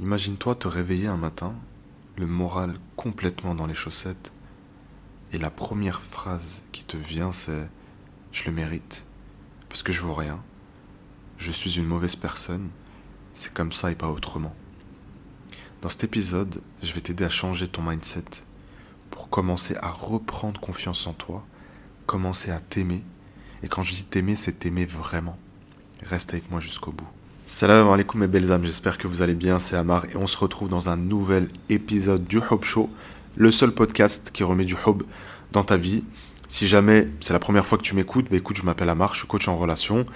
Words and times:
Imagine-toi 0.00 0.54
te 0.54 0.66
réveiller 0.66 1.08
un 1.08 1.18
matin, 1.18 1.54
le 2.16 2.26
moral 2.26 2.74
complètement 2.96 3.54
dans 3.54 3.66
les 3.66 3.74
chaussettes, 3.74 4.32
et 5.30 5.36
la 5.36 5.50
première 5.50 6.00
phrase 6.00 6.62
qui 6.72 6.84
te 6.84 6.96
vient 6.96 7.32
c'est⁇ 7.32 7.64
Je 8.32 8.46
le 8.46 8.52
mérite, 8.52 9.04
parce 9.68 9.82
que 9.82 9.92
je 9.92 10.00
vaux 10.00 10.14
rien, 10.14 10.42
je 11.36 11.52
suis 11.52 11.76
une 11.76 11.84
mauvaise 11.84 12.16
personne, 12.16 12.70
c'est 13.34 13.52
comme 13.52 13.72
ça 13.72 13.92
et 13.92 13.94
pas 13.94 14.10
autrement. 14.10 14.54
Dans 15.82 15.90
cet 15.90 16.04
épisode, 16.04 16.62
je 16.82 16.94
vais 16.94 17.02
t'aider 17.02 17.24
à 17.24 17.30
changer 17.30 17.68
ton 17.68 17.82
mindset 17.82 18.24
pour 19.10 19.28
commencer 19.28 19.76
à 19.82 19.90
reprendre 19.90 20.62
confiance 20.62 21.06
en 21.06 21.12
toi, 21.12 21.44
commencer 22.06 22.50
à 22.50 22.58
t'aimer, 22.58 23.04
et 23.62 23.68
quand 23.68 23.82
je 23.82 23.92
dis 23.92 24.04
t'aimer, 24.04 24.34
c'est 24.34 24.60
t'aimer 24.60 24.86
vraiment. 24.86 25.38
Reste 26.02 26.32
avec 26.32 26.50
moi 26.50 26.60
jusqu'au 26.60 26.92
bout. 26.92 27.19
Salam 27.52 27.90
alaikum 27.90 28.20
mes 28.20 28.28
belles 28.28 28.52
âmes, 28.52 28.64
j'espère 28.64 28.96
que 28.96 29.08
vous 29.08 29.22
allez 29.22 29.34
bien, 29.34 29.58
c'est 29.58 29.74
Amar 29.74 30.04
et 30.04 30.16
on 30.16 30.28
se 30.28 30.36
retrouve 30.36 30.68
dans 30.68 30.88
un 30.88 30.96
nouvel 30.96 31.48
épisode 31.68 32.24
du 32.24 32.38
Hub 32.38 32.62
Show, 32.62 32.88
le 33.36 33.50
seul 33.50 33.72
podcast 33.72 34.30
qui 34.32 34.44
remet 34.44 34.64
du 34.64 34.76
hub 34.86 35.02
dans 35.50 35.64
ta 35.64 35.76
vie. 35.76 36.04
Si 36.46 36.68
jamais 36.68 37.08
c'est 37.18 37.32
la 37.32 37.40
première 37.40 37.66
fois 37.66 37.76
que 37.76 37.82
tu 37.82 37.96
m'écoutes, 37.96 38.28
bah 38.30 38.36
écoute, 38.36 38.56
je 38.56 38.62
m'appelle 38.62 38.88
Amar, 38.88 39.14
je 39.14 39.18
suis 39.18 39.26
coach 39.26 39.48
en 39.48 39.56
relation. 39.56 40.06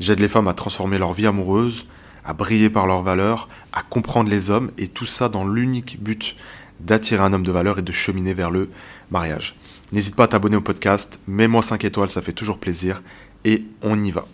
J'aide 0.00 0.18
les 0.18 0.30
femmes 0.30 0.48
à 0.48 0.54
transformer 0.54 0.96
leur 0.96 1.12
vie 1.12 1.26
amoureuse, 1.26 1.86
à 2.24 2.32
briller 2.32 2.70
par 2.70 2.86
leurs 2.86 3.02
valeurs, 3.02 3.50
à 3.74 3.82
comprendre 3.82 4.30
les 4.30 4.48
hommes 4.48 4.70
et 4.78 4.88
tout 4.88 5.06
ça 5.06 5.28
dans 5.28 5.46
l'unique 5.46 6.02
but 6.02 6.36
d'attirer 6.80 7.22
un 7.22 7.34
homme 7.34 7.44
de 7.44 7.52
valeur 7.52 7.78
et 7.78 7.82
de 7.82 7.92
cheminer 7.92 8.32
vers 8.32 8.50
le 8.50 8.70
mariage. 9.10 9.56
N'hésite 9.92 10.16
pas 10.16 10.24
à 10.24 10.28
t'abonner 10.28 10.56
au 10.56 10.62
podcast, 10.62 11.20
mets-moi 11.26 11.60
5 11.60 11.84
étoiles, 11.84 12.08
ça 12.08 12.22
fait 12.22 12.32
toujours 12.32 12.58
plaisir 12.58 13.02
et 13.44 13.66
on 13.82 14.02
y 14.02 14.10
va. 14.10 14.24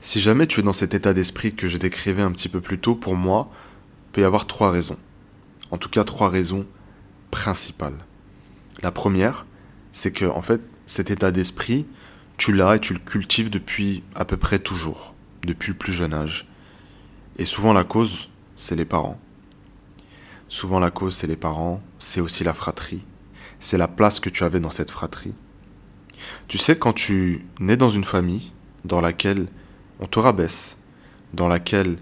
Si 0.00 0.20
jamais 0.20 0.46
tu 0.46 0.60
es 0.60 0.62
dans 0.62 0.72
cet 0.72 0.94
état 0.94 1.12
d'esprit 1.12 1.54
que 1.54 1.68
je 1.68 1.78
décrivais 1.78 2.22
un 2.22 2.32
petit 2.32 2.48
peu 2.48 2.60
plus 2.60 2.78
tôt, 2.78 2.94
pour 2.94 3.16
moi, 3.16 3.50
il 3.50 4.12
peut 4.12 4.20
y 4.20 4.24
avoir 4.24 4.46
trois 4.46 4.70
raisons. 4.70 4.98
En 5.70 5.78
tout 5.78 5.88
cas, 5.88 6.04
trois 6.04 6.28
raisons 6.28 6.66
principales. 7.30 7.98
La 8.82 8.92
première, 8.92 9.46
c'est 9.92 10.12
que, 10.12 10.26
en 10.26 10.42
fait, 10.42 10.60
cet 10.84 11.10
état 11.10 11.30
d'esprit, 11.30 11.86
tu 12.36 12.52
l'as 12.52 12.76
et 12.76 12.80
tu 12.80 12.92
le 12.92 13.00
cultives 13.00 13.50
depuis 13.50 14.04
à 14.14 14.24
peu 14.24 14.36
près 14.36 14.58
toujours, 14.58 15.14
depuis 15.44 15.72
le 15.72 15.78
plus 15.78 15.92
jeune 15.92 16.14
âge. 16.14 16.46
Et 17.38 17.44
souvent, 17.44 17.72
la 17.72 17.84
cause, 17.84 18.28
c'est 18.56 18.76
les 18.76 18.84
parents. 18.84 19.18
Souvent, 20.48 20.78
la 20.78 20.90
cause, 20.90 21.16
c'est 21.16 21.26
les 21.26 21.36
parents, 21.36 21.82
c'est 21.98 22.20
aussi 22.20 22.44
la 22.44 22.54
fratrie, 22.54 23.04
c'est 23.58 23.78
la 23.78 23.88
place 23.88 24.20
que 24.20 24.30
tu 24.30 24.44
avais 24.44 24.60
dans 24.60 24.70
cette 24.70 24.90
fratrie. 24.90 25.34
Tu 26.46 26.58
sais, 26.58 26.78
quand 26.78 26.92
tu 26.92 27.44
nais 27.58 27.76
dans 27.76 27.88
une 27.88 28.04
famille 28.04 28.52
dans 28.84 29.00
laquelle 29.00 29.46
on 30.00 30.06
te 30.06 30.18
rabaisse, 30.18 30.78
dans 31.34 31.48
laquelle 31.48 31.96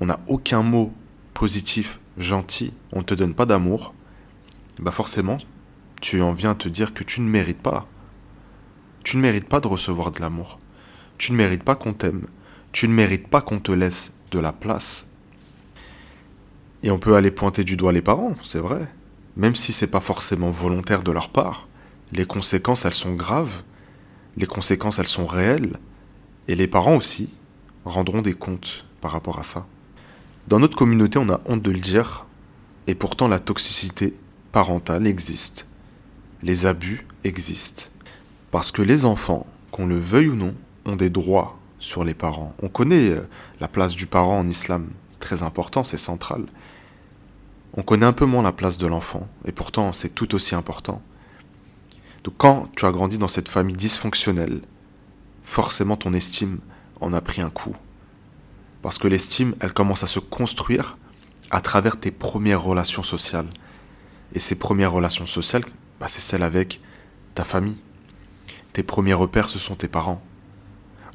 on 0.00 0.06
n'a 0.06 0.20
aucun 0.26 0.62
mot 0.62 0.92
positif, 1.34 2.00
gentil, 2.18 2.72
on 2.92 2.98
ne 2.98 3.04
te 3.04 3.14
donne 3.14 3.34
pas 3.34 3.46
d'amour, 3.46 3.94
bah 4.78 4.90
forcément, 4.90 5.38
tu 6.00 6.20
en 6.20 6.32
viens 6.32 6.50
à 6.50 6.54
te 6.54 6.68
dire 6.68 6.94
que 6.94 7.04
tu 7.04 7.20
ne 7.20 7.28
mérites 7.28 7.62
pas. 7.62 7.86
Tu 9.04 9.16
ne 9.16 9.22
mérites 9.22 9.48
pas 9.48 9.60
de 9.60 9.68
recevoir 9.68 10.10
de 10.10 10.20
l'amour. 10.20 10.58
Tu 11.18 11.32
ne 11.32 11.36
mérites 11.36 11.62
pas 11.62 11.76
qu'on 11.76 11.92
t'aime. 11.92 12.26
Tu 12.72 12.88
ne 12.88 12.94
mérites 12.94 13.28
pas 13.28 13.40
qu'on 13.40 13.60
te 13.60 13.72
laisse 13.72 14.12
de 14.30 14.38
la 14.38 14.52
place. 14.52 15.06
Et 16.82 16.90
on 16.90 16.98
peut 16.98 17.14
aller 17.14 17.30
pointer 17.30 17.62
du 17.62 17.76
doigt 17.76 17.92
les 17.92 18.02
parents, 18.02 18.32
c'est 18.42 18.58
vrai. 18.58 18.88
Même 19.36 19.54
si 19.54 19.72
c'est 19.72 19.86
pas 19.86 20.00
forcément 20.00 20.50
volontaire 20.50 21.02
de 21.02 21.12
leur 21.12 21.30
part, 21.30 21.68
les 22.10 22.26
conséquences 22.26 22.84
elles 22.84 22.94
sont 22.94 23.14
graves. 23.14 23.62
Les 24.36 24.46
conséquences 24.46 24.98
elles 24.98 25.08
sont 25.08 25.26
réelles. 25.26 25.78
Et 26.48 26.54
les 26.54 26.66
parents 26.66 26.96
aussi 26.96 27.32
rendront 27.84 28.22
des 28.22 28.34
comptes 28.34 28.86
par 29.00 29.12
rapport 29.12 29.38
à 29.38 29.42
ça. 29.42 29.66
Dans 30.48 30.58
notre 30.58 30.76
communauté, 30.76 31.18
on 31.18 31.28
a 31.28 31.40
honte 31.46 31.62
de 31.62 31.70
le 31.70 31.78
dire, 31.78 32.26
et 32.86 32.94
pourtant 32.94 33.28
la 33.28 33.38
toxicité 33.38 34.14
parentale 34.50 35.06
existe. 35.06 35.66
Les 36.42 36.66
abus 36.66 37.06
existent. 37.24 37.90
Parce 38.50 38.72
que 38.72 38.82
les 38.82 39.04
enfants, 39.04 39.46
qu'on 39.70 39.86
le 39.86 39.98
veuille 39.98 40.28
ou 40.28 40.36
non, 40.36 40.54
ont 40.84 40.96
des 40.96 41.10
droits 41.10 41.58
sur 41.78 42.04
les 42.04 42.14
parents. 42.14 42.54
On 42.62 42.68
connaît 42.68 43.10
euh, 43.10 43.28
la 43.60 43.68
place 43.68 43.94
du 43.94 44.06
parent 44.06 44.38
en 44.38 44.48
islam, 44.48 44.90
c'est 45.10 45.20
très 45.20 45.42
important, 45.42 45.84
c'est 45.84 45.96
central. 45.96 46.44
On 47.74 47.82
connaît 47.82 48.06
un 48.06 48.12
peu 48.12 48.26
moins 48.26 48.42
la 48.42 48.52
place 48.52 48.78
de 48.78 48.86
l'enfant, 48.86 49.26
et 49.44 49.52
pourtant 49.52 49.92
c'est 49.92 50.14
tout 50.14 50.34
aussi 50.34 50.54
important. 50.54 51.00
Donc 52.24 52.34
quand 52.36 52.68
tu 52.76 52.84
as 52.84 52.92
grandi 52.92 53.18
dans 53.18 53.28
cette 53.28 53.48
famille 53.48 53.76
dysfonctionnelle, 53.76 54.60
forcément 55.42 55.96
ton 55.96 56.12
estime 56.12 56.60
en 57.00 57.12
a 57.12 57.20
pris 57.20 57.42
un 57.42 57.50
coup. 57.50 57.76
Parce 58.80 58.98
que 58.98 59.08
l'estime, 59.08 59.54
elle 59.60 59.72
commence 59.72 60.02
à 60.02 60.06
se 60.06 60.18
construire 60.18 60.98
à 61.50 61.60
travers 61.60 61.98
tes 61.98 62.10
premières 62.10 62.62
relations 62.62 63.02
sociales. 63.02 63.48
Et 64.34 64.38
ces 64.38 64.54
premières 64.54 64.92
relations 64.92 65.26
sociales, 65.26 65.64
bah, 66.00 66.08
c'est 66.08 66.20
celles 66.20 66.42
avec 66.42 66.80
ta 67.34 67.44
famille. 67.44 67.78
Tes 68.72 68.82
premiers 68.82 69.14
repères, 69.14 69.50
ce 69.50 69.58
sont 69.58 69.74
tes 69.74 69.88
parents. 69.88 70.22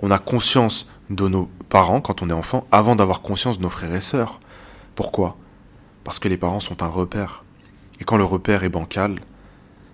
On 0.02 0.12
a 0.12 0.20
conscience 0.20 0.86
de 1.10 1.28
nos 1.28 1.50
parents 1.70 2.02
quand 2.02 2.22
on 2.22 2.30
est 2.30 2.34
enfant 2.34 2.68
avant 2.72 2.96
d'avoir 2.96 3.22
conscience 3.22 3.58
de 3.58 3.64
nos 3.64 3.70
frères 3.70 3.96
et 3.96 4.02
sœurs. 4.02 4.40
Pourquoi? 4.94 5.38
Parce 6.04 6.20
que 6.20 6.28
les 6.28 6.38
parents 6.38 6.60
sont 6.60 6.84
un 6.84 6.88
repère. 6.88 7.44
Et 8.00 8.04
quand 8.04 8.18
le 8.18 8.24
repère 8.24 8.64
est 8.64 8.70
bancal, 8.70 9.20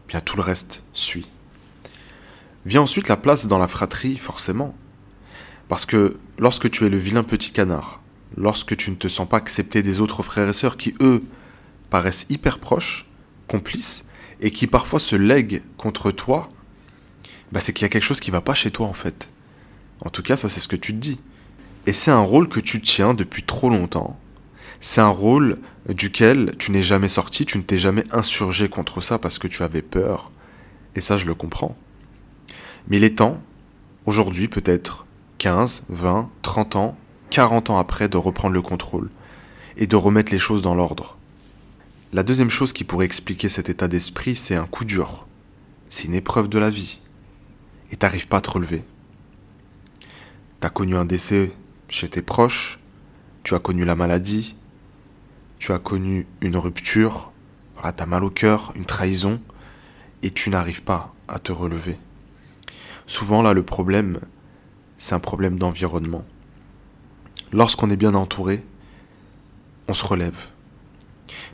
bien 0.08 0.20
tout 0.20 0.36
le 0.36 0.44
reste 0.44 0.84
suit. 0.92 1.32
Vient 2.66 2.82
ensuite 2.82 3.08
la 3.08 3.18
place 3.18 3.48
dans 3.48 3.58
la 3.58 3.68
fratrie, 3.68 4.18
forcément. 4.18 4.76
Parce 5.68 5.86
que 5.86 6.18
lorsque 6.38 6.70
tu 6.70 6.86
es 6.86 6.90
le 6.90 6.98
vilain 6.98 7.24
petit 7.24 7.52
canard, 7.52 8.02
lorsque 8.38 8.76
tu 8.78 8.92
ne 8.92 8.96
te 8.96 9.08
sens 9.08 9.28
pas 9.28 9.38
accepté 9.38 9.84
des 9.84 10.02
autres 10.02 10.24
frères 10.24 10.48
et 10.48 10.54
sœurs 10.54 10.78
qui, 10.78 10.94
eux, 11.02 11.24
paraissent 11.90 12.26
hyper 12.30 12.60
proches, 12.60 13.10
complices, 13.48 14.06
et 14.40 14.52
qui 14.52 14.68
parfois 14.68 15.00
se 15.00 15.16
lèguent 15.16 15.62
contre 15.78 16.12
toi, 16.12 16.50
bah 17.52 17.60
c'est 17.60 17.72
qu'il 17.72 17.84
y 17.84 17.86
a 17.86 17.90
quelque 17.90 18.04
chose 18.04 18.20
qui 18.20 18.32
va 18.32 18.42
pas 18.42 18.54
chez 18.54 18.72
toi 18.72 18.88
en 18.88 18.94
fait. 18.94 19.30
En 20.06 20.10
tout 20.10 20.24
cas, 20.24 20.36
ça 20.36 20.50
c'est 20.50 20.60
ce 20.60 20.68
que 20.68 20.76
tu 20.76 20.94
te 20.94 20.98
dis. 20.98 21.20
Et 21.86 21.94
c'est 21.94 22.12
un 22.12 22.20
rôle 22.20 22.48
que 22.48 22.60
tu 22.60 22.82
tiens 22.82 23.14
depuis 23.14 23.44
trop 23.44 23.70
longtemps. 23.70 24.20
C'est 24.80 25.02
un 25.02 25.08
rôle 25.08 25.60
duquel 25.88 26.56
tu 26.58 26.72
n'es 26.72 26.82
jamais 26.82 27.10
sorti, 27.10 27.46
tu 27.46 27.58
ne 27.58 27.64
t'es 27.64 27.78
jamais 27.78 28.04
insurgé 28.12 28.70
contre 28.70 29.02
ça 29.02 29.18
parce 29.18 29.40
que 29.40 29.48
tu 29.48 29.64
avais 29.64 29.82
peur. 29.82 30.32
Et 30.96 31.02
ça, 31.02 31.16
je 31.16 31.26
le 31.26 31.36
comprends. 31.36 31.78
Mais 32.88 32.98
il 32.98 33.04
est 33.04 33.18
temps, 33.18 33.42
aujourd'hui 34.06 34.48
peut-être 34.48 35.06
15, 35.38 35.84
20, 35.90 36.30
30 36.42 36.76
ans, 36.76 36.98
40 37.30 37.70
ans 37.70 37.78
après, 37.78 38.10
de 38.10 38.18
reprendre 38.18 38.54
le 38.54 38.62
contrôle 38.62 39.10
et 39.78 39.88
de 39.88 39.96
remettre 39.96 40.32
les 40.32 40.40
choses 40.40 40.62
dans 40.62 40.76
l'ordre. 40.76 41.18
La 42.12 42.24
deuxième 42.24 42.50
chose 42.50 42.74
qui 42.74 42.84
pourrait 42.84 43.06
expliquer 43.06 43.50
cet 43.50 43.70
état 43.70 43.88
d'esprit, 43.88 44.36
c'est 44.36 44.56
un 44.56 44.68
coup 44.68 44.86
dur. 44.86 45.26
C'est 45.90 46.06
une 46.06 46.14
épreuve 46.14 46.48
de 46.48 46.60
la 46.60 46.70
vie. 46.70 47.00
Et 47.92 47.96
t'arrives 47.96 48.28
pas 48.28 48.38
à 48.38 48.42
te 48.42 48.52
relever. 48.52 48.84
T'as 50.60 50.70
connu 50.70 50.96
un 50.96 51.06
décès 51.06 51.52
chez 51.90 52.08
tes 52.08 52.22
proches, 52.22 52.80
tu 53.44 53.56
as 53.56 53.60
connu 53.60 53.84
la 53.84 53.96
maladie, 53.96 54.56
tu 55.60 55.72
as 55.72 55.80
connu 55.80 56.28
une 56.42 56.56
rupture, 56.56 57.32
voilà, 57.74 57.94
t'as 57.94 58.06
mal 58.06 58.24
au 58.24 58.30
cœur, 58.30 58.72
une 58.76 58.86
trahison, 58.86 59.42
et 60.22 60.32
tu 60.32 60.50
n'arrives 60.50 60.84
pas 60.84 61.14
à 61.28 61.40
te 61.40 61.52
relever. 61.52 61.98
Souvent, 63.08 63.42
là, 63.42 63.54
le 63.54 63.64
problème, 63.64 64.20
c'est 64.98 65.16
un 65.16 65.20
problème 65.20 65.60
d'environnement. 65.60 66.24
Lorsqu'on 67.52 67.90
est 67.90 67.98
bien 67.98 68.16
entouré, 68.16 68.64
on 69.88 69.94
se 69.94 70.06
relève. 70.06 70.50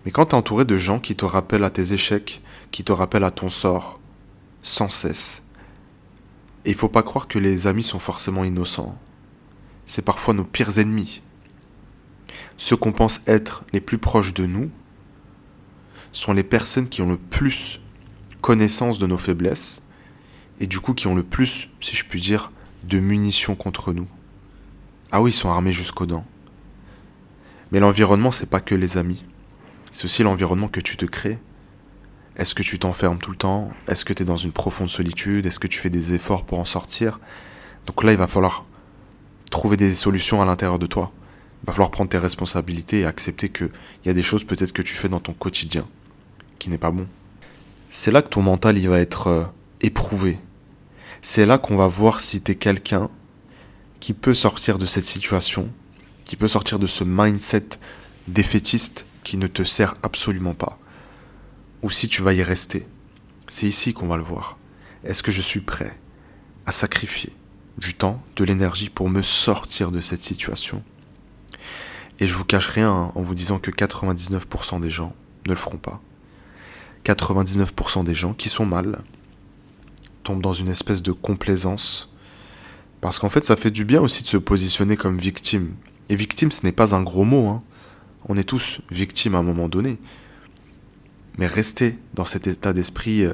Mais 0.06 0.12
quand 0.12 0.28
tu 0.28 0.32
es 0.32 0.38
entouré 0.38 0.66
de 0.66 0.78
gens 0.78 1.00
qui 1.00 1.16
te 1.16 1.26
rappellent 1.26 1.64
à 1.64 1.70
tes 1.70 1.94
échecs, 1.94 2.42
qui 2.72 2.84
te 2.84 2.92
rappellent 2.92 3.24
à 3.24 3.32
ton 3.32 3.50
sort, 3.50 4.00
sans 4.62 4.90
cesse, 4.90 5.42
et 6.66 6.70
il 6.70 6.76
faut 6.76 6.90
pas 6.90 7.04
croire 7.04 7.28
que 7.28 7.40
les 7.40 7.68
amis 7.68 7.84
sont 7.84 8.00
forcément 8.00 8.44
innocents. 8.44 8.98
C'est 9.86 10.04
parfois 10.04 10.34
nos 10.34 10.44
pires 10.44 10.78
ennemis. 10.78 11.22
Ceux 12.58 12.76
qu'on 12.76 12.92
pense 12.92 13.22
être 13.26 13.64
les 13.74 13.82
plus 13.82 13.98
proches 13.98 14.34
de 14.34 14.46
nous 14.46 14.70
sont 16.12 16.34
les 16.34 16.44
personnes 16.44 16.88
qui 16.88 17.02
ont 17.02 17.10
le 17.10 17.18
plus 17.18 17.80
connaissance 18.42 19.00
de 19.00 19.08
nos 19.08 19.18
faiblesses 19.18 19.82
et 20.60 20.68
du 20.68 20.80
coup 20.80 20.94
qui 20.94 21.08
ont 21.08 21.16
le 21.16 21.24
plus, 21.24 21.70
si 21.80 21.96
je 21.96 22.06
puis 22.06 22.22
dire, 22.22 22.52
de 22.84 23.00
munitions 23.00 23.56
contre 23.56 23.94
nous. 23.94 24.08
Ah 25.12 25.22
oui, 25.22 25.32
ils 25.32 25.34
sont 25.34 25.50
armés 25.50 25.72
jusqu'aux 25.72 26.06
dents. 26.06 26.26
Mais 27.72 27.80
l'environnement, 27.80 28.32
c'est 28.32 28.50
pas 28.50 28.62
que 28.62 28.76
les 28.76 28.98
amis. 28.98 29.26
C'est 29.92 30.06
aussi 30.06 30.24
l'environnement 30.24 30.68
que 30.68 30.80
tu 30.80 30.98
te 30.98 31.06
crées. 31.06 31.40
Est-ce 32.36 32.56
que 32.56 32.64
tu 32.64 32.80
t'enfermes 32.80 33.18
tout 33.18 33.32
le 33.32 33.38
temps? 33.38 33.72
Est-ce 33.88 34.06
que 34.06 34.14
tu 34.14 34.24
es 34.24 34.26
dans 34.26 34.36
une 34.36 34.52
profonde 34.52 34.90
solitude? 34.90 35.46
Est-ce 35.46 35.60
que 35.60 35.68
tu 35.68 35.80
fais 35.80 35.90
des 35.90 36.14
efforts 36.14 36.46
pour 36.46 36.60
en 36.60 36.66
sortir? 36.66 37.20
Donc 37.86 38.04
là, 38.04 38.12
il 38.12 38.18
va 38.18 38.28
falloir 38.28 38.66
trouver 39.52 39.78
des 39.78 39.94
solutions 39.94 40.42
à 40.42 40.46
l'intérieur 40.46 40.80
de 40.80 40.86
toi. 40.86 41.12
Il 41.64 41.68
va 41.68 41.74
falloir 41.74 41.92
prendre 41.92 42.10
tes 42.10 42.18
responsabilités 42.18 43.02
et 43.02 43.06
accepter 43.06 43.50
qu'il 43.50 43.72
y 44.06 44.10
a 44.10 44.14
des 44.14 44.24
choses 44.24 44.44
peut-être 44.44 44.72
que 44.72 44.82
tu 44.82 44.94
fais 44.94 45.10
dans 45.10 45.20
ton 45.20 45.34
quotidien 45.34 45.88
qui 46.60 46.70
n'est 46.70 46.78
pas 46.78 46.92
bon. 46.92 47.08
C'est 47.90 48.12
là 48.12 48.22
que 48.22 48.30
ton 48.30 48.42
mental 48.42 48.78
il 48.78 48.88
va 48.88 49.00
être 49.00 49.28
euh, 49.28 49.44
éprouvé, 49.82 50.40
c'est 51.22 51.46
là 51.46 51.58
qu'on 51.58 51.76
va 51.76 51.88
voir 51.88 52.20
si 52.20 52.42
tu 52.42 52.52
es 52.52 52.56
quelqu'un 52.56 53.10
qui 54.00 54.14
peut 54.14 54.34
sortir 54.34 54.78
de 54.78 54.86
cette 54.86 55.04
situation, 55.04 55.70
qui 56.26 56.36
peut 56.36 56.48
sortir 56.48 56.80
de 56.80 56.88
ce 56.88 57.04
mindset 57.04 57.70
défaitiste 58.28 59.06
qui 59.24 59.38
ne 59.38 59.48
te 59.48 59.64
sert 59.64 59.96
absolument 60.04 60.54
pas, 60.54 60.80
ou 61.82 61.90
si 61.90 62.08
tu 62.08 62.22
vas 62.22 62.34
y 62.34 62.44
rester. 62.44 62.88
C'est 63.48 63.66
ici 63.66 63.94
qu'on 63.94 64.08
va 64.08 64.18
le 64.18 64.24
voir. 64.24 64.58
Est-ce 65.04 65.24
que 65.24 65.32
je 65.32 65.42
suis 65.42 65.62
prêt 65.62 65.98
à 66.66 66.72
sacrifier 66.72 67.34
du 67.78 67.94
temps, 67.94 68.22
de 68.36 68.44
l'énergie 68.44 68.90
pour 68.90 69.10
me 69.10 69.22
sortir 69.22 69.92
de 69.92 70.02
cette 70.02 70.24
situation? 70.24 70.84
Et 72.20 72.28
je 72.28 72.36
vous 72.36 72.46
cache 72.46 72.68
rien 72.68 72.92
en 72.92 73.22
vous 73.22 73.36
disant 73.36 73.60
que 73.60 73.72
99% 73.72 74.80
des 74.80 74.90
gens 74.90 75.16
ne 75.46 75.52
le 75.52 75.56
feront 75.56 75.78
pas. 75.78 76.02
99% 77.06 78.04
des 78.04 78.14
gens 78.14 78.34
qui 78.34 78.50
sont 78.50 78.66
mal 78.66 79.02
dans 80.36 80.54
une 80.54 80.70
espèce 80.70 81.02
de 81.02 81.12
complaisance. 81.12 82.12
Parce 83.02 83.20
qu'en 83.20 83.30
fait, 83.30 83.46
ça 83.46 83.56
fait 83.56 83.72
du 83.72 83.86
bien 83.86 84.02
aussi 84.02 84.24
de 84.24 84.28
se 84.28 84.38
positionner 84.38 84.98
comme 84.98 85.18
victime. 85.18 85.74
Et 86.10 86.16
victime, 86.16 86.52
ce 86.52 86.66
n'est 86.66 86.72
pas 86.72 86.96
un 86.96 87.04
gros 87.04 87.24
mot. 87.24 87.48
Hein. 87.48 87.64
On 88.28 88.36
est 88.36 88.44
tous 88.44 88.82
victimes 88.92 89.36
à 89.36 89.40
un 89.40 89.44
moment 89.44 89.70
donné. 89.70 89.98
Mais 91.38 91.48
rester 91.48 91.98
dans 92.16 92.26
cet 92.26 92.48
état 92.48 92.74
d'esprit, 92.74 93.24
euh, 93.24 93.34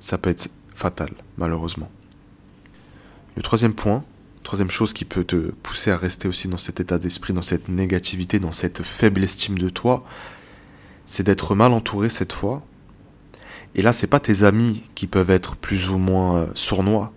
ça 0.00 0.18
peut 0.18 0.30
être 0.30 0.48
fatal, 0.74 1.10
malheureusement. 1.36 1.90
Le 3.36 3.42
troisième 3.42 3.74
point, 3.74 4.04
troisième 4.44 4.70
chose 4.70 4.92
qui 4.92 5.04
peut 5.04 5.24
te 5.24 5.50
pousser 5.62 5.90
à 5.90 5.96
rester 5.96 6.28
aussi 6.28 6.48
dans 6.48 6.58
cet 6.58 6.80
état 6.80 6.98
d'esprit, 6.98 7.32
dans 7.32 7.42
cette 7.42 7.68
négativité, 7.68 8.38
dans 8.38 8.52
cette 8.52 8.82
faible 8.82 9.24
estime 9.24 9.58
de 9.58 9.68
toi, 9.68 10.04
c'est 11.04 11.22
d'être 11.24 11.54
mal 11.54 11.72
entouré 11.72 12.08
cette 12.08 12.32
fois. 12.32 12.62
Et 13.78 13.82
là, 13.82 13.92
c'est 13.92 14.08
pas 14.08 14.18
tes 14.18 14.42
amis 14.42 14.82
qui 14.96 15.06
peuvent 15.06 15.30
être 15.30 15.54
plus 15.54 15.90
ou 15.90 15.98
moins 15.98 16.38
euh, 16.38 16.46
sournois. 16.54 17.12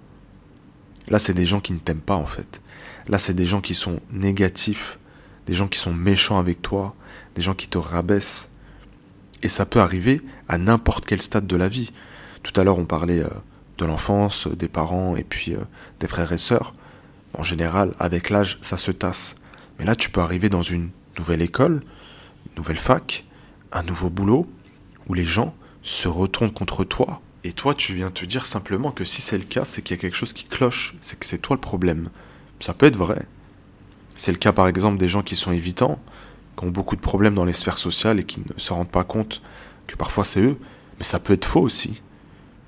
Là, 1.10 1.18
c'est 1.18 1.34
des 1.34 1.48
gens 1.48 1.60
qui 1.60 1.74
ne 1.74 1.80
t'aiment 1.80 2.02
pas 2.02 2.14
en 2.14 2.28
fait. 2.28 2.62
Là, 3.08 3.18
c'est 3.18 3.34
des 3.34 3.48
gens 3.48 3.62
qui 3.62 3.74
sont 3.74 4.00
négatifs, 4.12 5.00
des 5.48 5.56
gens 5.56 5.68
qui 5.68 5.80
sont 5.80 5.92
méchants 5.92 6.38
avec 6.38 6.62
toi, 6.62 6.94
des 7.34 7.42
gens 7.42 7.56
qui 7.56 7.68
te 7.68 7.80
rabaissent. 7.80 8.52
Et 9.42 9.48
ça 9.48 9.66
peut 9.66 9.80
arriver 9.80 10.22
à 10.48 10.60
n'importe 10.60 11.08
quel 11.08 11.20
stade 11.20 11.48
de 11.48 11.56
la 11.56 11.68
vie. 11.68 11.90
Tout 12.44 12.54
à 12.62 12.64
l'heure, 12.64 12.78
on 12.78 12.86
parlait 12.86 13.24
euh, 13.24 13.30
de 13.80 13.86
l'enfance, 13.86 14.48
des 14.48 14.68
parents 14.68 15.16
et 15.16 15.24
puis 15.24 15.56
euh, 15.56 15.62
des 16.00 16.08
frères 16.08 16.32
et 16.32 16.38
sœurs. 16.38 16.76
En 17.34 17.42
général, 17.42 17.96
avec 17.98 18.30
l'âge, 18.30 18.60
ça 18.62 18.78
se 18.78 18.92
tasse. 18.92 19.34
Mais 19.80 19.86
là, 19.86 19.96
tu 19.96 20.12
peux 20.12 20.22
arriver 20.22 20.50
dans 20.50 20.62
une 20.62 20.92
nouvelle 21.18 21.42
école, 21.42 21.82
une 22.46 22.58
nouvelle 22.58 22.78
fac, 22.78 23.26
un 23.72 23.82
nouveau 23.82 24.12
boulot 24.12 24.48
où 25.08 25.16
les 25.16 25.26
gens 25.26 25.56
se 25.82 26.08
retournent 26.08 26.52
contre 26.52 26.84
toi. 26.84 27.22
Et 27.44 27.54
toi, 27.54 27.74
tu 27.74 27.96
viens 27.96 28.12
te 28.12 28.26
dire 28.26 28.46
simplement 28.46 28.92
que 28.92 29.04
si 29.04 29.22
c'est 29.22 29.38
le 29.38 29.44
cas, 29.44 29.66
c'est 29.66 29.82
qu'il 29.82 29.96
y 29.96 30.00
a 30.00 30.02
quelque 30.02 30.16
chose 30.16 30.34
qui 30.34 30.46
cloche, 30.46 30.96
c'est 31.02 31.18
que 31.18 31.26
c'est 31.26 31.40
toi 31.40 31.56
le 31.56 31.62
problème. 31.62 32.10
Ça 32.60 32.74
peut 32.74 32.86
être 32.86 32.98
vrai. 32.98 33.26
C'est 34.16 34.32
le 34.32 34.38
cas 34.38 34.52
par 34.52 34.68
exemple 34.68 34.98
des 34.98 35.08
gens 35.08 35.24
qui 35.24 35.36
sont 35.36 35.52
évitants, 35.52 36.00
qui 36.58 36.66
ont 36.66 36.70
beaucoup 36.70 36.96
de 36.96 37.02
problèmes 37.02 37.34
dans 37.34 37.46
les 37.46 37.54
sphères 37.54 37.80
sociales 37.80 38.20
et 38.20 38.24
qui 38.24 38.42
ne 38.42 38.60
se 38.60 38.74
rendent 38.74 38.92
pas 38.92 39.04
compte 39.04 39.42
que 39.88 39.96
parfois 39.96 40.24
c'est 40.24 40.42
eux. 40.42 40.58
Mais 41.00 41.04
ça 41.04 41.20
peut 41.20 41.34
être 41.34 41.46
faux 41.46 41.62
aussi. 41.62 42.02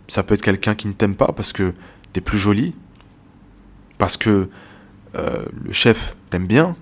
Ça 0.07 0.23
peut 0.23 0.33
être 0.33 0.41
quelqu'un 0.41 0.73
qui 0.73 0.87
ne 0.87 0.93
t'aime 0.93 1.15
pas 1.15 1.31
parce 1.31 1.53
que 1.53 1.73
t'es 2.11 2.21
plus 2.21 2.39
jolie, 2.39 2.73
parce 3.97 4.17
que 4.17 4.49
euh, 5.15 5.45
le 5.63 5.71
chef 5.71 6.15
t'aime 6.29 6.47
bien, 6.47 6.75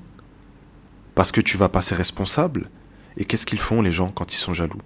parce 1.16 1.32
que 1.32 1.42
tu 1.42 1.58
vas 1.58 1.70
passer 1.70 1.96
responsable, 1.96 2.70
et 3.18 3.26
qu'est-ce 3.26 3.46
qu'ils 3.46 3.60
font 3.60 3.82
les 3.82 3.92
gens 3.92 4.08
quand 4.10 4.34
ils 4.34 4.38
sont 4.38 4.54
jaloux? 4.54 4.82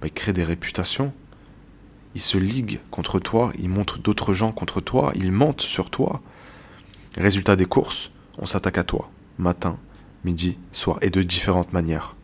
Bah, 0.00 0.08
Ils 0.08 0.32
des 0.32 0.44
réputations. 0.44 1.12
Ils 2.14 2.22
se 2.22 2.38
liguent 2.38 2.80
contre 2.90 3.18
toi, 3.18 3.52
ils 3.58 3.68
montrent 3.68 3.98
d'autres 3.98 4.32
gens 4.32 4.50
contre 4.50 4.80
toi, 4.80 5.12
ils 5.14 5.32
mentent 5.32 5.60
sur 5.60 5.90
toi. 5.90 6.22
Résultat 7.16 7.56
des 7.56 7.66
courses, 7.66 8.10
on 8.38 8.46
s'attaque 8.46 8.78
à 8.78 8.84
toi, 8.84 9.10
matin, 9.38 9.78
midi, 10.24 10.56
soir, 10.72 10.98
et 11.02 11.10
de 11.10 11.22
différentes 11.22 11.72
manières. 11.72 12.16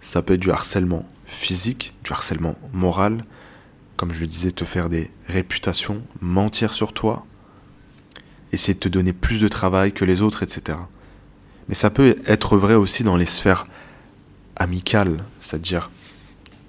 Ça 0.00 0.22
peut 0.22 0.34
être 0.34 0.40
du 0.40 0.50
harcèlement 0.50 1.08
physique, 1.26 1.94
du 2.04 2.12
harcèlement 2.12 2.56
moral, 2.72 3.24
comme 3.96 4.12
je 4.12 4.24
disais, 4.24 4.50
te 4.50 4.64
faire 4.64 4.88
des 4.88 5.10
réputations, 5.26 6.02
mentir 6.20 6.72
sur 6.72 6.92
toi, 6.92 7.26
essayer 8.52 8.74
de 8.74 8.80
te 8.80 8.88
donner 8.88 9.12
plus 9.12 9.40
de 9.40 9.48
travail 9.48 9.92
que 9.92 10.04
les 10.04 10.22
autres, 10.22 10.42
etc. 10.42 10.78
Mais 11.68 11.74
ça 11.74 11.90
peut 11.90 12.16
être 12.26 12.56
vrai 12.56 12.74
aussi 12.74 13.04
dans 13.04 13.16
les 13.16 13.26
sphères 13.26 13.66
amical, 14.56 15.24
c'est-à-dire 15.40 15.90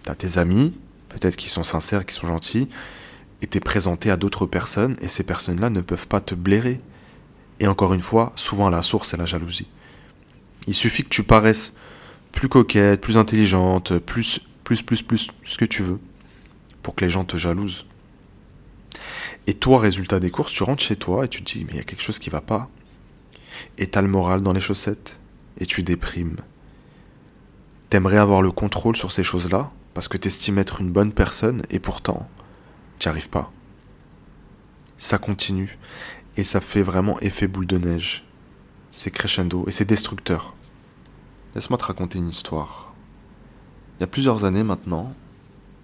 tu 0.05 0.11
as 0.11 0.15
tes 0.15 0.37
amis, 0.37 0.73
peut-être 1.09 1.35
qui 1.35 1.49
sont 1.49 1.63
sincères, 1.63 2.05
qui 2.05 2.15
sont 2.15 2.27
gentils, 2.27 2.67
et 3.41 3.47
t'es 3.47 3.59
présenté 3.59 4.11
à 4.11 4.17
d'autres 4.17 4.45
personnes, 4.45 4.95
et 5.01 5.07
ces 5.07 5.23
personnes-là 5.23 5.69
ne 5.69 5.81
peuvent 5.81 6.07
pas 6.07 6.21
te 6.21 6.35
blairer. 6.35 6.79
Et 7.59 7.67
encore 7.67 7.93
une 7.93 8.01
fois, 8.01 8.31
souvent 8.35 8.69
la 8.69 8.81
source, 8.81 9.09
c'est 9.09 9.17
la 9.17 9.25
jalousie. 9.25 9.67
Il 10.67 10.73
suffit 10.73 11.03
que 11.03 11.09
tu 11.09 11.23
paraisses 11.23 11.73
plus 12.31 12.49
coquette, 12.49 13.01
plus 13.01 13.17
intelligente, 13.17 13.97
plus, 13.99 14.39
plus, 14.63 14.81
plus, 14.81 15.01
plus, 15.01 15.29
ce 15.43 15.57
que 15.57 15.65
tu 15.65 15.83
veux, 15.83 15.99
pour 16.81 16.95
que 16.95 17.05
les 17.05 17.09
gens 17.09 17.23
te 17.23 17.37
jalousent. 17.37 17.85
Et 19.47 19.53
toi, 19.53 19.79
résultat 19.79 20.19
des 20.19 20.31
courses, 20.31 20.53
tu 20.53 20.63
rentres 20.63 20.81
chez 20.83 20.95
toi 20.95 21.25
et 21.25 21.27
tu 21.27 21.43
te 21.43 21.51
dis, 21.51 21.65
mais 21.65 21.73
il 21.73 21.77
y 21.77 21.81
a 21.81 21.83
quelque 21.83 22.01
chose 22.01 22.19
qui 22.19 22.29
va 22.29 22.41
pas. 22.41 22.69
Et 23.77 23.87
t'as 23.87 24.01
le 24.01 24.07
moral 24.07 24.41
dans 24.41 24.53
les 24.53 24.59
chaussettes, 24.59 25.19
et 25.59 25.65
tu 25.65 25.83
déprimes. 25.83 26.37
T'aimerais 27.89 28.17
avoir 28.17 28.41
le 28.41 28.51
contrôle 28.51 28.95
sur 28.95 29.11
ces 29.11 29.23
choses-là, 29.23 29.71
parce 29.95 30.07
que 30.07 30.18
t'estimes 30.18 30.59
être 30.59 30.81
une 30.81 30.92
bonne 30.92 31.13
personne, 31.13 31.63
et 31.71 31.80
pourtant, 31.80 32.27
tu 33.00 33.07
arrives 33.07 33.30
pas. 33.30 33.51
Ça 34.97 35.18
continue, 35.18 35.80
et 36.38 36.44
ça 36.44 36.62
fait 36.62 36.83
vraiment 36.83 37.19
effet 37.21 37.47
boule 37.47 37.65
de 37.65 37.80
neige. 37.80 38.24
C'est 38.92 39.09
crescendo, 39.09 39.63
et 39.68 39.71
c'est 39.71 39.86
destructeur. 39.86 40.53
Laisse-moi 41.56 41.77
te 41.77 41.86
raconter 41.86 42.19
une 42.19 42.27
histoire. 42.27 42.94
Il 43.97 44.01
y 44.01 44.03
a 44.03 44.07
plusieurs 44.07 44.44
années 44.44 44.63
maintenant, 44.63 45.13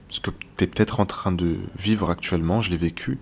ce 0.10 0.20
que 0.20 0.32
tu 0.58 0.66
es 0.66 0.68
peut-être 0.68 1.00
en 1.00 1.06
train 1.06 1.32
de 1.32 1.58
vivre 1.78 2.10
actuellement, 2.10 2.60
je 2.60 2.70
l'ai 2.70 2.78
vécu, 2.78 3.18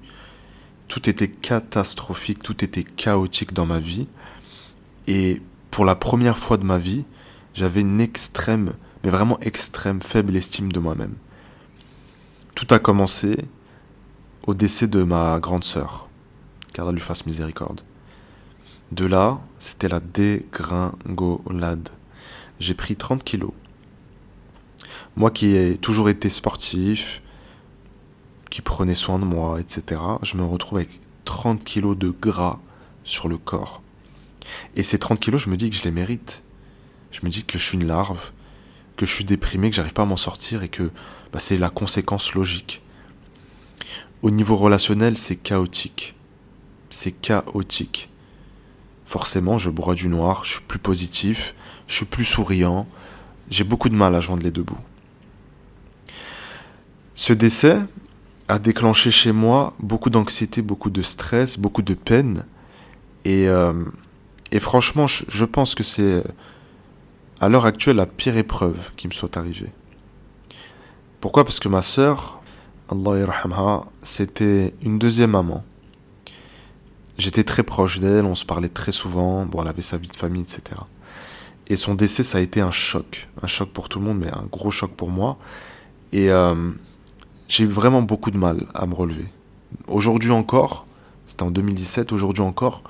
tout 0.87 1.07
était 1.07 1.29
catastrophique, 1.29 2.41
tout 2.41 2.63
était 2.63 2.83
chaotique 2.83 3.53
dans 3.53 3.67
ma 3.67 3.79
vie. 3.79 4.07
Et 5.05 5.39
pour 5.69 5.85
la 5.85 5.95
première 5.95 6.39
fois 6.39 6.57
de 6.57 6.65
ma 6.65 6.79
vie, 6.79 7.05
j'avais 7.53 7.81
une 7.81 8.01
extrême, 8.01 8.73
mais 9.03 9.09
vraiment 9.09 9.39
extrême, 9.39 10.01
faible 10.01 10.35
estime 10.35 10.71
de 10.71 10.79
moi-même. 10.79 11.15
Tout 12.55 12.67
a 12.71 12.79
commencé 12.79 13.37
au 14.45 14.53
décès 14.53 14.87
de 14.87 15.03
ma 15.03 15.39
grande 15.39 15.63
sœur, 15.63 16.09
car 16.73 16.91
lui 16.91 16.99
fasse 16.99 17.25
miséricorde. 17.25 17.81
De 18.91 19.05
là, 19.05 19.39
c'était 19.59 19.87
la 19.87 19.99
dégringolade. 19.99 21.89
J'ai 22.59 22.73
pris 22.73 22.95
30 22.95 23.23
kilos. 23.23 23.53
Moi 25.15 25.31
qui 25.31 25.55
ai 25.55 25.77
toujours 25.77 26.09
été 26.09 26.29
sportif, 26.29 27.21
qui 28.49 28.61
prenait 28.61 28.95
soin 28.95 29.19
de 29.19 29.25
moi, 29.25 29.59
etc., 29.61 30.01
je 30.23 30.37
me 30.37 30.43
retrouve 30.43 30.79
avec 30.79 30.89
30 31.25 31.63
kilos 31.63 31.97
de 31.97 32.09
gras 32.09 32.59
sur 33.03 33.27
le 33.29 33.37
corps. 33.37 33.81
Et 34.75 34.83
ces 34.83 34.97
30 34.97 35.19
kilos, 35.19 35.43
je 35.43 35.49
me 35.49 35.57
dis 35.57 35.69
que 35.69 35.75
je 35.75 35.83
les 35.83 35.91
mérite 35.91 36.43
je 37.11 37.21
me 37.23 37.29
dis 37.29 37.43
que 37.43 37.57
je 37.57 37.63
suis 37.63 37.77
une 37.77 37.87
larve, 37.87 38.31
que 38.99 39.05
je 39.05 39.15
suis 39.15 39.23
déprimé, 39.23 39.69
que 39.69 39.77
j'arrive 39.77 39.93
pas 39.93 40.01
à 40.01 40.05
m'en 40.05 40.17
sortir 40.17 40.61
et 40.61 40.67
que 40.67 40.91
bah, 41.31 41.39
c'est 41.39 41.57
la 41.57 41.69
conséquence 41.69 42.33
logique. 42.33 42.81
Au 44.23 44.29
niveau 44.29 44.57
relationnel, 44.57 45.17
c'est 45.17 45.37
chaotique. 45.37 46.15
C'est 46.89 47.13
chaotique. 47.13 48.09
Forcément, 49.05 49.57
je 49.57 49.69
bois 49.69 49.95
du 49.95 50.09
noir, 50.09 50.43
je 50.43 50.51
suis 50.51 50.61
plus 50.67 50.79
positif, 50.79 51.55
je 51.87 51.95
suis 51.95 52.05
plus 52.05 52.25
souriant, 52.25 52.89
j'ai 53.49 53.63
beaucoup 53.63 53.87
de 53.87 53.95
mal 53.95 54.13
à 54.15 54.19
joindre 54.19 54.43
les 54.43 54.51
deux 54.51 54.63
bouts. 54.63 54.85
Ce 57.15 57.31
décès 57.31 57.79
a 58.49 58.59
déclenché 58.59 59.11
chez 59.11 59.31
moi 59.31 59.75
beaucoup 59.79 60.09
d'anxiété, 60.09 60.61
beaucoup 60.61 60.89
de 60.89 61.01
stress, 61.01 61.57
beaucoup 61.57 61.83
de 61.83 61.93
peine. 61.93 62.45
Et, 63.23 63.47
euh, 63.47 63.85
et 64.51 64.59
franchement, 64.59 65.07
je 65.07 65.45
pense 65.45 65.73
que 65.73 65.83
c'est 65.83 66.21
à 67.39 67.49
l'heure 67.49 67.65
actuelle 67.65 67.95
la 67.97 68.05
pire 68.05 68.37
épreuve 68.37 68.91
qui 68.95 69.07
me 69.07 69.13
soit 69.13 69.37
arrivée. 69.37 69.71
Pourquoi? 71.21 71.43
Parce 71.43 71.59
que 71.59 71.69
ma 71.69 71.81
sœur, 71.81 72.41
Allah 72.91 73.83
c'était 74.01 74.73
une 74.81 74.99
deuxième 74.99 75.31
maman. 75.31 75.63
J'étais 77.17 77.43
très 77.43 77.63
proche 77.63 77.99
d'elle, 77.99 78.25
on 78.25 78.35
se 78.35 78.45
parlait 78.45 78.69
très 78.69 78.93
souvent, 78.93 79.45
bon, 79.45 79.61
elle 79.61 79.67
avait 79.67 79.81
sa 79.81 79.97
vie 79.97 80.07
de 80.07 80.15
famille, 80.15 80.41
etc. 80.41 80.61
Et 81.67 81.75
son 81.75 81.93
décès, 81.93 82.23
ça 82.23 82.37
a 82.37 82.41
été 82.41 82.61
un 82.61 82.71
choc. 82.71 83.27
Un 83.43 83.47
choc 83.47 83.69
pour 83.69 83.89
tout 83.89 83.99
le 83.99 84.05
monde, 84.05 84.19
mais 84.19 84.31
un 84.31 84.45
gros 84.49 84.71
choc 84.71 84.91
pour 84.91 85.09
moi. 85.09 85.37
Et 86.13 86.31
euh, 86.31 86.71
j'ai 87.47 87.65
vraiment 87.65 88.01
beaucoup 88.01 88.31
de 88.31 88.37
mal 88.37 88.65
à 88.73 88.87
me 88.87 88.95
relever. 88.95 89.25
Aujourd'hui 89.87 90.31
encore, 90.31 90.87
c'était 91.25 91.43
en 91.43 91.51
2017, 91.51 92.11
aujourd'hui 92.11 92.41
encore, 92.41 92.83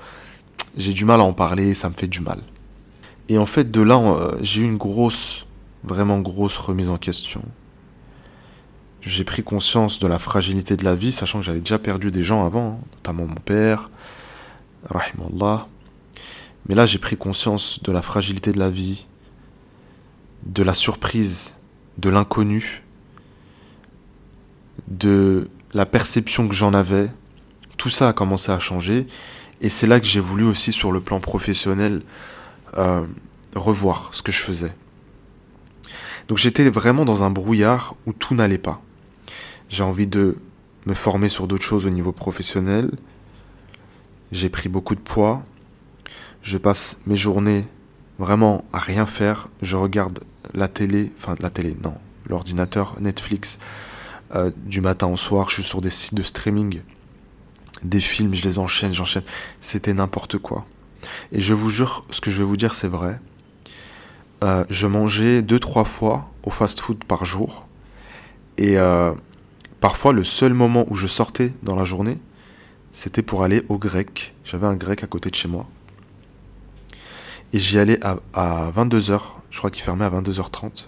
j'ai 0.76 0.92
du 0.92 1.04
mal 1.04 1.20
à 1.20 1.24
en 1.24 1.32
parler, 1.32 1.74
ça 1.74 1.88
me 1.88 1.94
fait 1.94 2.06
du 2.06 2.20
mal. 2.20 2.40
Et 3.30 3.38
en 3.38 3.46
fait, 3.46 3.70
de 3.70 3.80
là, 3.80 3.96
euh, 3.96 4.36
j'ai 4.42 4.62
eu 4.62 4.64
une 4.64 4.76
grosse, 4.76 5.46
vraiment 5.84 6.18
grosse 6.18 6.58
remise 6.58 6.90
en 6.90 6.98
question. 6.98 7.42
J'ai 9.02 9.22
pris 9.22 9.44
conscience 9.44 10.00
de 10.00 10.08
la 10.08 10.18
fragilité 10.18 10.76
de 10.76 10.84
la 10.84 10.96
vie, 10.96 11.12
sachant 11.12 11.38
que 11.38 11.44
j'avais 11.44 11.60
déjà 11.60 11.78
perdu 11.78 12.10
des 12.10 12.24
gens 12.24 12.44
avant, 12.44 12.80
hein, 12.80 12.86
notamment 12.96 13.26
mon 13.26 13.36
père, 13.36 13.88
rahimallah. 14.84 15.68
Mais 16.68 16.74
là, 16.74 16.86
j'ai 16.86 16.98
pris 16.98 17.16
conscience 17.16 17.80
de 17.84 17.92
la 17.92 18.02
fragilité 18.02 18.50
de 18.50 18.58
la 18.58 18.68
vie, 18.68 19.06
de 20.44 20.64
la 20.64 20.74
surprise, 20.74 21.54
de 21.98 22.10
l'inconnu, 22.10 22.82
de 24.88 25.48
la 25.72 25.86
perception 25.86 26.48
que 26.48 26.54
j'en 26.54 26.74
avais, 26.74 27.12
tout 27.76 27.90
ça 27.90 28.08
a 28.08 28.12
commencé 28.12 28.50
à 28.50 28.58
changer. 28.58 29.06
Et 29.60 29.68
c'est 29.68 29.86
là 29.86 30.00
que 30.00 30.06
j'ai 30.06 30.18
voulu 30.18 30.42
aussi 30.42 30.72
sur 30.72 30.90
le 30.90 31.00
plan 31.00 31.20
professionnel 31.20 32.02
euh, 32.76 33.06
revoir 33.54 34.10
ce 34.12 34.22
que 34.22 34.32
je 34.32 34.38
faisais. 34.38 34.72
Donc 36.28 36.38
j'étais 36.38 36.68
vraiment 36.70 37.04
dans 37.04 37.22
un 37.22 37.30
brouillard 37.30 37.94
où 38.06 38.12
tout 38.12 38.34
n'allait 38.34 38.58
pas. 38.58 38.80
J'ai 39.68 39.82
envie 39.82 40.06
de 40.06 40.36
me 40.86 40.94
former 40.94 41.28
sur 41.28 41.46
d'autres 41.46 41.64
choses 41.64 41.86
au 41.86 41.90
niveau 41.90 42.12
professionnel. 42.12 42.90
J'ai 44.32 44.48
pris 44.48 44.68
beaucoup 44.68 44.94
de 44.94 45.00
poids. 45.00 45.42
Je 46.42 46.56
passe 46.56 46.98
mes 47.06 47.16
journées 47.16 47.66
vraiment 48.18 48.64
à 48.72 48.78
rien 48.78 49.06
faire. 49.06 49.48
Je 49.62 49.76
regarde 49.76 50.20
la 50.54 50.68
télé, 50.68 51.12
enfin 51.16 51.34
la 51.40 51.50
télé, 51.50 51.76
non, 51.82 51.94
l'ordinateur, 52.28 52.96
Netflix, 53.00 53.58
euh, 54.34 54.50
du 54.56 54.80
matin 54.80 55.08
au 55.08 55.16
soir. 55.16 55.48
Je 55.48 55.54
suis 55.54 55.62
sur 55.62 55.80
des 55.80 55.90
sites 55.90 56.14
de 56.14 56.22
streaming, 56.22 56.80
des 57.82 58.00
films, 58.00 58.34
je 58.34 58.44
les 58.44 58.58
enchaîne, 58.58 58.92
j'enchaîne. 58.92 59.24
C'était 59.60 59.94
n'importe 59.94 60.38
quoi. 60.38 60.64
Et 61.32 61.40
je 61.40 61.54
vous 61.54 61.70
jure, 61.70 62.04
ce 62.10 62.20
que 62.20 62.30
je 62.30 62.38
vais 62.38 62.44
vous 62.44 62.56
dire, 62.56 62.74
c'est 62.74 62.88
vrai. 62.88 63.20
Euh, 64.42 64.64
je 64.70 64.86
mangeais 64.86 65.42
deux 65.42 65.58
trois 65.58 65.84
fois 65.84 66.30
au 66.44 66.50
fast-food 66.50 67.04
par 67.04 67.24
jour. 67.24 67.66
Et 68.58 68.78
euh, 68.78 69.12
parfois, 69.80 70.12
le 70.12 70.24
seul 70.24 70.54
moment 70.54 70.86
où 70.88 70.96
je 70.96 71.06
sortais 71.06 71.52
dans 71.62 71.76
la 71.76 71.84
journée, 71.84 72.18
c'était 72.92 73.22
pour 73.22 73.42
aller 73.42 73.62
au 73.68 73.78
grec. 73.78 74.34
J'avais 74.44 74.66
un 74.66 74.76
grec 74.76 75.04
à 75.04 75.06
côté 75.06 75.30
de 75.30 75.34
chez 75.34 75.48
moi. 75.48 75.66
Et 77.52 77.58
j'y 77.58 77.78
allais 77.78 77.98
à, 78.04 78.18
à 78.32 78.70
22h. 78.70 79.20
Je 79.50 79.58
crois 79.58 79.70
qu'il 79.70 79.82
fermait 79.82 80.04
à 80.04 80.10
22h30. 80.10 80.86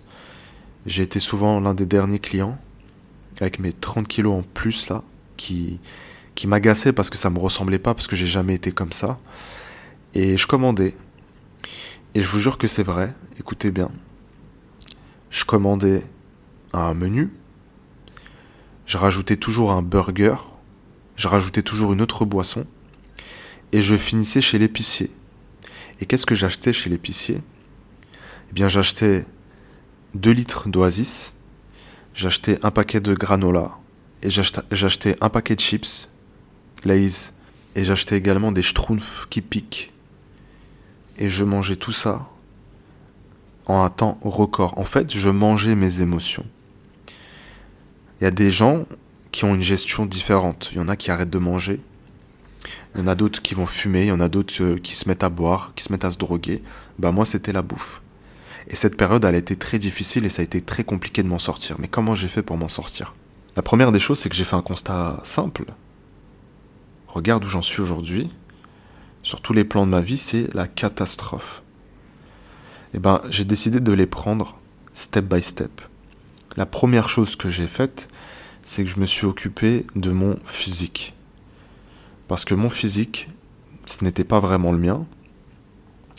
J'ai 0.87 1.03
été 1.03 1.21
souvent 1.21 1.61
l'un 1.61 1.75
des 1.75 1.87
derniers 1.87 2.19
clients, 2.19 2.59
avec 3.41 3.59
mes 3.59 3.73
30 3.73 4.09
kilos 4.09 4.41
en 4.41 4.43
plus 4.43 4.89
là, 4.89 5.03
qui, 5.37 5.81
qui 6.35 6.47
m'agaçait 6.47 6.93
parce 6.93 7.11
que 7.11 7.17
ça 7.17 7.31
me 7.31 7.39
ressemblait 7.39 7.79
pas, 7.79 7.95
parce 7.95 8.07
que 8.07 8.17
j'ai 8.17 8.27
jamais 8.27 8.55
été 8.55 8.73
comme 8.73 8.93
ça. 8.93 9.19
Et 10.15 10.37
je 10.37 10.47
commandais. 10.47 10.95
Et 12.15 12.21
je 12.21 12.29
vous 12.29 12.39
jure 12.39 12.59
que 12.59 12.67
c'est 12.67 12.83
vrai, 12.83 13.15
écoutez 13.39 13.71
bien. 13.71 13.91
Je 15.31 15.45
commandais 15.47 16.05
un 16.75 16.93
menu, 16.93 17.31
je 18.85 18.99
rajoutais 18.99 19.37
toujours 19.37 19.73
un 19.73 19.81
burger, 19.81 20.35
je 21.17 21.29
rajoutais 21.29 21.63
toujours 21.63 21.95
une 21.95 22.03
autre 22.03 22.27
boisson, 22.27 22.67
et 23.73 23.81
je 23.81 23.95
finissais 23.95 24.43
chez 24.43 24.59
l'épicier. 24.59 25.11
Et 26.01 26.07
qu'est-ce 26.07 26.27
que 26.27 26.35
j'achetais 26.35 26.75
chez 26.75 26.91
l'épicier? 26.91 27.41
Eh 28.51 28.53
bien 28.53 28.69
j'achetais 28.69 29.25
2 30.15 30.31
litres 30.33 30.69
d'oasis, 30.69 31.35
j'achetais 32.15 32.59
un 32.63 32.71
paquet 32.71 33.01
de 33.01 33.15
granola, 33.15 33.79
et 34.23 34.29
j'achetais 34.29 35.17
un 35.23 35.31
paquet 35.31 35.57
de 35.57 35.61
chips, 35.61 36.11
Lay's, 36.85 37.33
et 37.75 37.85
j'achetais 37.85 38.19
également 38.19 38.53
des 38.53 38.63
schtroumpfs 38.63 39.27
qui 39.31 39.41
piquent 39.41 39.92
et 41.19 41.29
je 41.29 41.45
mangeais 41.45 41.77
tout 41.77 41.93
ça 41.93 42.29
en 43.67 43.83
un 43.83 43.91
temps 43.91 44.19
record. 44.23 44.79
En 44.79 44.85
fait, 44.85 45.13
je 45.13 45.29
mangeais 45.29 45.75
mes 45.75 46.01
émotions. 46.01 46.45
Il 48.21 48.25
y 48.25 48.27
a 48.27 48.31
des 48.31 48.51
gens 48.51 48.85
qui 49.31 49.45
ont 49.45 49.55
une 49.55 49.63
gestion 49.63 50.07
différente. 50.07 50.71
Il 50.73 50.79
y 50.79 50.81
en 50.81 50.89
a 50.89 50.97
qui 50.97 51.11
arrêtent 51.11 51.31
de 51.31 51.39
manger. 51.39 51.81
Il 52.95 53.01
y 53.01 53.05
en 53.05 53.07
a 53.07 53.15
d'autres 53.15 53.43
qui 53.43 53.55
vont 53.55 53.67
fumer. 53.67 54.03
Il 54.03 54.09
y 54.09 54.13
en 54.13 54.21
a 54.21 54.29
d'autres 54.29 54.63
euh, 54.63 54.77
qui 54.77 54.95
se 54.95 55.09
mettent 55.09 55.25
à 55.25 55.29
boire, 55.29 55.73
qui 55.75 55.85
se 55.85 55.93
mettent 55.93 56.05
à 56.05 56.11
se 56.11 56.19
droguer. 56.19 56.63
Bah 56.99 57.13
moi, 57.13 57.25
c'était 57.25 57.53
la 57.53 57.63
bouffe. 57.63 58.03
Et 58.69 58.77
cette 58.77 58.97
période, 58.97 59.25
elle 59.25 59.35
a 59.35 59.39
été 59.39 59.57
très 59.57 59.79
difficile 59.79 60.25
et 60.25 60.29
ça 60.29 60.43
a 60.43 60.45
été 60.45 60.61
très 60.61 60.85
compliqué 60.85 61.23
de 61.23 61.29
m'en 61.29 61.39
sortir. 61.39 61.77
Mais 61.79 61.89
comment 61.89 62.15
j'ai 62.15 62.29
fait 62.29 62.43
pour 62.43 62.57
m'en 62.57 62.69
sortir? 62.69 63.15
La 63.57 63.63
première 63.63 63.93
des 63.93 63.99
choses, 63.99 64.19
c'est 64.19 64.29
que 64.29 64.37
j'ai 64.37 64.45
fait 64.45 64.57
un 64.57 64.63
constat 64.63 65.21
simple. 65.25 65.65
Regarde 67.09 67.45
où 67.45 67.49
j'en 67.49 67.63
suis 67.63 67.83
aujourd'hui 67.83 68.31
sur 69.23 69.41
tous 69.41 69.53
les 69.53 69.65
plans 69.65 69.87
de 69.87 69.91
ma 69.91 70.01
vie, 70.01 70.19
c'est 70.19 70.53
la 70.55 70.67
catastrophe. 70.67 71.63
Et 72.93 72.97
eh 72.97 72.99
ben, 72.99 73.23
j'ai 73.31 73.45
décidé 73.45 73.81
de 73.81 73.93
les 73.93 74.07
prendre 74.07 74.59
step 74.93 75.25
by 75.25 75.43
step. 75.43 75.81
La 76.57 76.67
première 76.67 77.09
chose 77.09 77.37
que 77.37 77.49
j'ai 77.49 77.67
faite, 77.67 78.09
c'est 78.63 78.85
que 78.85 78.91
je 78.91 79.01
me 79.01 79.07
suis 79.07 79.27
occupé 79.27 79.87
de 79.97 80.11
mon 80.11 80.37
physique. 80.45 81.15
Parce 82.29 82.45
que 82.45 82.55
mon 82.55 82.69
physique, 82.69 83.29
ce 83.87 84.05
n'était 84.05 84.25
pas 84.25 84.41
vraiment 84.41 84.73
le 84.73 84.79
mien. 84.79 85.07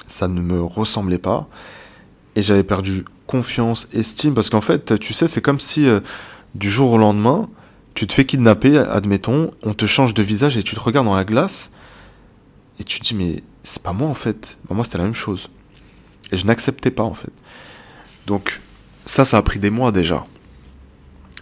Ça 0.07 0.27
ne 0.27 0.41
me 0.41 0.61
ressemblait 0.61 1.19
pas. 1.19 1.47
Et 2.35 2.41
j'avais 2.41 2.63
perdu 2.63 3.05
confiance, 3.27 3.87
estime. 3.93 4.33
Parce 4.33 4.49
qu'en 4.49 4.61
fait, 4.61 4.99
tu 4.99 5.13
sais, 5.13 5.27
c'est 5.27 5.41
comme 5.41 5.59
si 5.59 5.87
euh, 5.87 5.99
du 6.55 6.69
jour 6.69 6.93
au 6.93 6.97
lendemain, 6.97 7.49
tu 7.93 8.07
te 8.07 8.13
fais 8.13 8.25
kidnapper, 8.25 8.79
admettons, 8.79 9.51
on 9.61 9.75
te 9.75 9.85
change 9.85 10.15
de 10.15 10.23
visage 10.23 10.57
et 10.57 10.63
tu 10.63 10.75
te 10.75 10.79
regardes 10.79 11.05
dans 11.05 11.15
la 11.15 11.25
glace 11.25 11.71
et 12.79 12.83
tu 12.83 12.99
te 12.99 13.05
dis, 13.05 13.15
mais 13.15 13.43
c'est 13.63 13.81
pas 13.81 13.93
moi 13.93 14.07
en 14.07 14.13
fait. 14.13 14.57
Bah, 14.67 14.75
moi, 14.75 14.83
c'était 14.83 14.97
la 14.97 15.05
même 15.05 15.15
chose. 15.15 15.49
Et 16.31 16.37
je 16.37 16.45
n'acceptais 16.45 16.91
pas 16.91 17.03
en 17.03 17.13
fait. 17.13 17.31
Donc, 18.27 18.61
ça, 19.05 19.25
ça 19.25 19.37
a 19.37 19.41
pris 19.41 19.59
des 19.59 19.69
mois 19.69 19.91
déjà. 19.91 20.23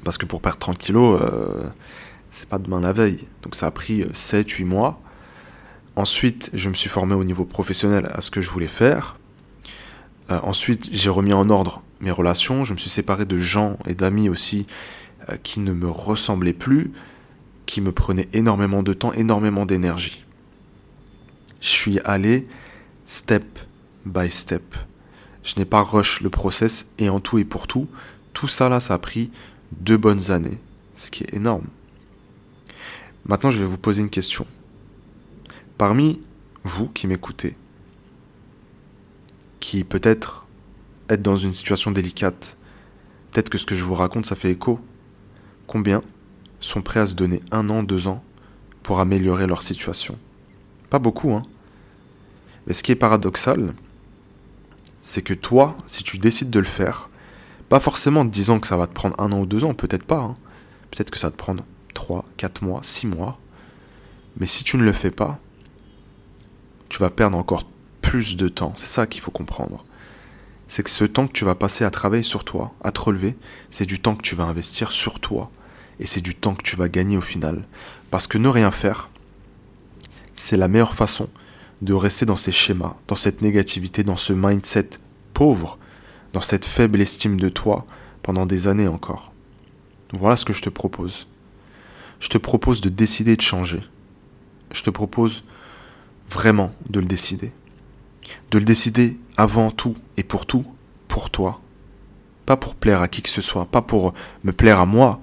Parce 0.03 0.17
que 0.17 0.25
pour 0.25 0.41
perdre 0.41 0.57
30 0.57 0.77
kilos, 0.77 1.21
euh, 1.21 1.69
c'est 2.31 2.49
pas 2.49 2.57
demain 2.57 2.81
la 2.81 2.93
veille. 2.93 3.19
Donc, 3.43 3.55
ça 3.55 3.67
a 3.67 3.71
pris 3.71 4.03
7-8 4.03 4.63
euh, 4.63 4.65
mois. 4.65 5.01
Ensuite, 5.95 6.49
je 6.53 6.69
me 6.69 6.73
suis 6.73 6.89
formé 6.89 7.13
au 7.13 7.23
niveau 7.23 7.45
professionnel 7.45 8.09
à 8.11 8.21
ce 8.21 8.31
que 8.31 8.41
je 8.41 8.49
voulais 8.49 8.67
faire. 8.67 9.17
Euh, 10.31 10.39
ensuite, 10.43 10.89
j'ai 10.91 11.09
remis 11.09 11.33
en 11.33 11.49
ordre 11.49 11.81
mes 11.99 12.11
relations. 12.11 12.63
Je 12.63 12.73
me 12.73 12.79
suis 12.79 12.89
séparé 12.89 13.25
de 13.25 13.37
gens 13.37 13.77
et 13.87 13.93
d'amis 13.93 14.29
aussi 14.29 14.65
qui 15.43 15.59
ne 15.59 15.71
me 15.71 15.87
ressemblaient 15.87 16.51
plus, 16.51 16.91
qui 17.67 17.79
me 17.79 17.91
prenaient 17.91 18.27
énormément 18.33 18.81
de 18.81 18.91
temps, 18.91 19.13
énormément 19.13 19.67
d'énergie. 19.67 20.25
Je 21.61 21.69
suis 21.69 21.99
allé 21.99 22.47
step 23.05 23.43
by 24.05 24.31
step. 24.31 24.63
Je 25.43 25.55
n'ai 25.57 25.65
pas 25.65 25.81
rush 25.81 26.21
le 26.21 26.31
process 26.31 26.87
et 26.97 27.09
en 27.09 27.19
tout 27.19 27.37
et 27.37 27.45
pour 27.45 27.67
tout, 27.67 27.87
tout 28.33 28.47
ça 28.47 28.67
là, 28.67 28.79
ça 28.79 28.95
a 28.95 28.97
pris 28.97 29.31
deux 29.71 29.97
bonnes 29.97 30.31
années, 30.31 30.59
ce 30.95 31.11
qui 31.11 31.23
est 31.23 31.35
énorme. 31.35 31.67
Maintenant, 33.25 33.51
je 33.51 33.59
vais 33.59 33.67
vous 33.67 33.77
poser 33.77 34.01
une 34.01 34.09
question. 34.09 34.47
Parmi 35.77 36.19
vous 36.63 36.87
qui 36.87 37.05
m'écoutez, 37.05 37.55
qui 39.59 39.83
peut-être 39.83 40.47
êtes 41.09 41.21
dans 41.21 41.35
une 41.35 41.53
situation 41.53 41.91
délicate, 41.91 42.57
peut-être 43.31 43.49
que 43.49 43.59
ce 43.59 43.67
que 43.67 43.75
je 43.75 43.83
vous 43.83 43.95
raconte, 43.95 44.25
ça 44.25 44.35
fait 44.35 44.51
écho. 44.51 44.79
Combien 45.67 46.01
sont 46.59 46.81
prêts 46.81 47.01
à 47.01 47.05
se 47.05 47.13
donner 47.13 47.41
un 47.51 47.69
an, 47.69 47.83
deux 47.83 48.07
ans 48.07 48.23
pour 48.81 48.99
améliorer 48.99 49.45
leur 49.45 49.61
situation? 49.61 50.17
Pas 50.91 50.99
beaucoup, 50.99 51.31
hein. 51.33 51.41
Mais 52.67 52.73
ce 52.73 52.83
qui 52.83 52.91
est 52.91 52.95
paradoxal, 52.95 53.73
c'est 54.99 55.23
que 55.23 55.33
toi, 55.33 55.75
si 55.87 56.03
tu 56.03 56.19
décides 56.19 56.51
de 56.51 56.59
le 56.59 56.65
faire, 56.65 57.09
pas 57.69 57.79
forcément 57.79 58.19
en 58.19 58.25
disant 58.25 58.59
que 58.59 58.67
ça 58.67 58.77
va 58.77 58.85
te 58.85 58.93
prendre 58.93 59.19
un 59.19 59.31
an 59.31 59.39
ou 59.39 59.45
deux 59.47 59.63
ans, 59.63 59.73
peut-être 59.73 60.03
pas, 60.03 60.19
hein. 60.19 60.35
peut-être 60.91 61.09
que 61.09 61.17
ça 61.17 61.27
va 61.27 61.31
te 61.31 61.37
prendre 61.37 61.63
trois, 61.95 62.25
quatre 62.35 62.61
mois, 62.61 62.81
six 62.83 63.07
mois, 63.07 63.39
mais 64.37 64.45
si 64.45 64.63
tu 64.65 64.77
ne 64.77 64.83
le 64.83 64.91
fais 64.91 65.11
pas, 65.11 65.39
tu 66.89 66.99
vas 66.99 67.09
perdre 67.09 67.37
encore 67.37 67.63
plus 68.01 68.35
de 68.35 68.49
temps. 68.49 68.73
C'est 68.75 68.87
ça 68.87 69.07
qu'il 69.07 69.21
faut 69.21 69.31
comprendre. 69.31 69.85
C'est 70.67 70.83
que 70.83 70.89
ce 70.89 71.05
temps 71.05 71.25
que 71.27 71.33
tu 71.33 71.45
vas 71.45 71.55
passer 71.55 71.85
à 71.85 71.89
travailler 71.89 72.23
sur 72.23 72.43
toi, 72.43 72.73
à 72.83 72.91
te 72.91 72.99
relever, 72.99 73.37
c'est 73.69 73.85
du 73.85 74.01
temps 74.01 74.15
que 74.15 74.23
tu 74.23 74.35
vas 74.35 74.43
investir 74.43 74.91
sur 74.91 75.21
toi. 75.21 75.51
Et 75.99 76.05
c'est 76.05 76.21
du 76.21 76.35
temps 76.35 76.55
que 76.55 76.63
tu 76.63 76.75
vas 76.75 76.89
gagner 76.89 77.15
au 77.15 77.21
final. 77.21 77.65
Parce 78.09 78.27
que 78.27 78.37
ne 78.37 78.49
rien 78.49 78.71
faire, 78.71 79.10
c'est 80.41 80.57
la 80.57 80.67
meilleure 80.67 80.95
façon 80.95 81.29
de 81.83 81.93
rester 81.93 82.25
dans 82.25 82.35
ces 82.35 82.51
schémas, 82.51 82.95
dans 83.07 83.15
cette 83.15 83.43
négativité, 83.43 84.03
dans 84.03 84.15
ce 84.15 84.33
mindset 84.33 84.89
pauvre, 85.33 85.77
dans 86.33 86.41
cette 86.41 86.65
faible 86.65 86.99
estime 86.99 87.39
de 87.39 87.47
toi 87.47 87.85
pendant 88.23 88.47
des 88.47 88.67
années 88.67 88.87
encore. 88.87 89.33
Voilà 90.13 90.35
ce 90.35 90.45
que 90.45 90.53
je 90.53 90.63
te 90.63 90.69
propose. 90.69 91.27
Je 92.19 92.29
te 92.29 92.39
propose 92.39 92.81
de 92.81 92.89
décider 92.89 93.35
de 93.35 93.41
changer. 93.41 93.83
Je 94.73 94.81
te 94.81 94.89
propose 94.89 95.43
vraiment 96.27 96.71
de 96.89 96.99
le 96.99 97.05
décider. 97.05 97.51
De 98.49 98.57
le 98.57 98.65
décider 98.65 99.19
avant 99.37 99.69
tout 99.69 99.95
et 100.17 100.23
pour 100.23 100.47
tout, 100.47 100.65
pour 101.07 101.29
toi. 101.29 101.61
Pas 102.47 102.57
pour 102.57 102.73
plaire 102.73 103.03
à 103.03 103.07
qui 103.07 103.21
que 103.21 103.29
ce 103.29 103.43
soit, 103.43 103.65
pas 103.65 103.83
pour 103.83 104.15
me 104.43 104.53
plaire 104.53 104.79
à 104.79 104.87
moi, 104.87 105.21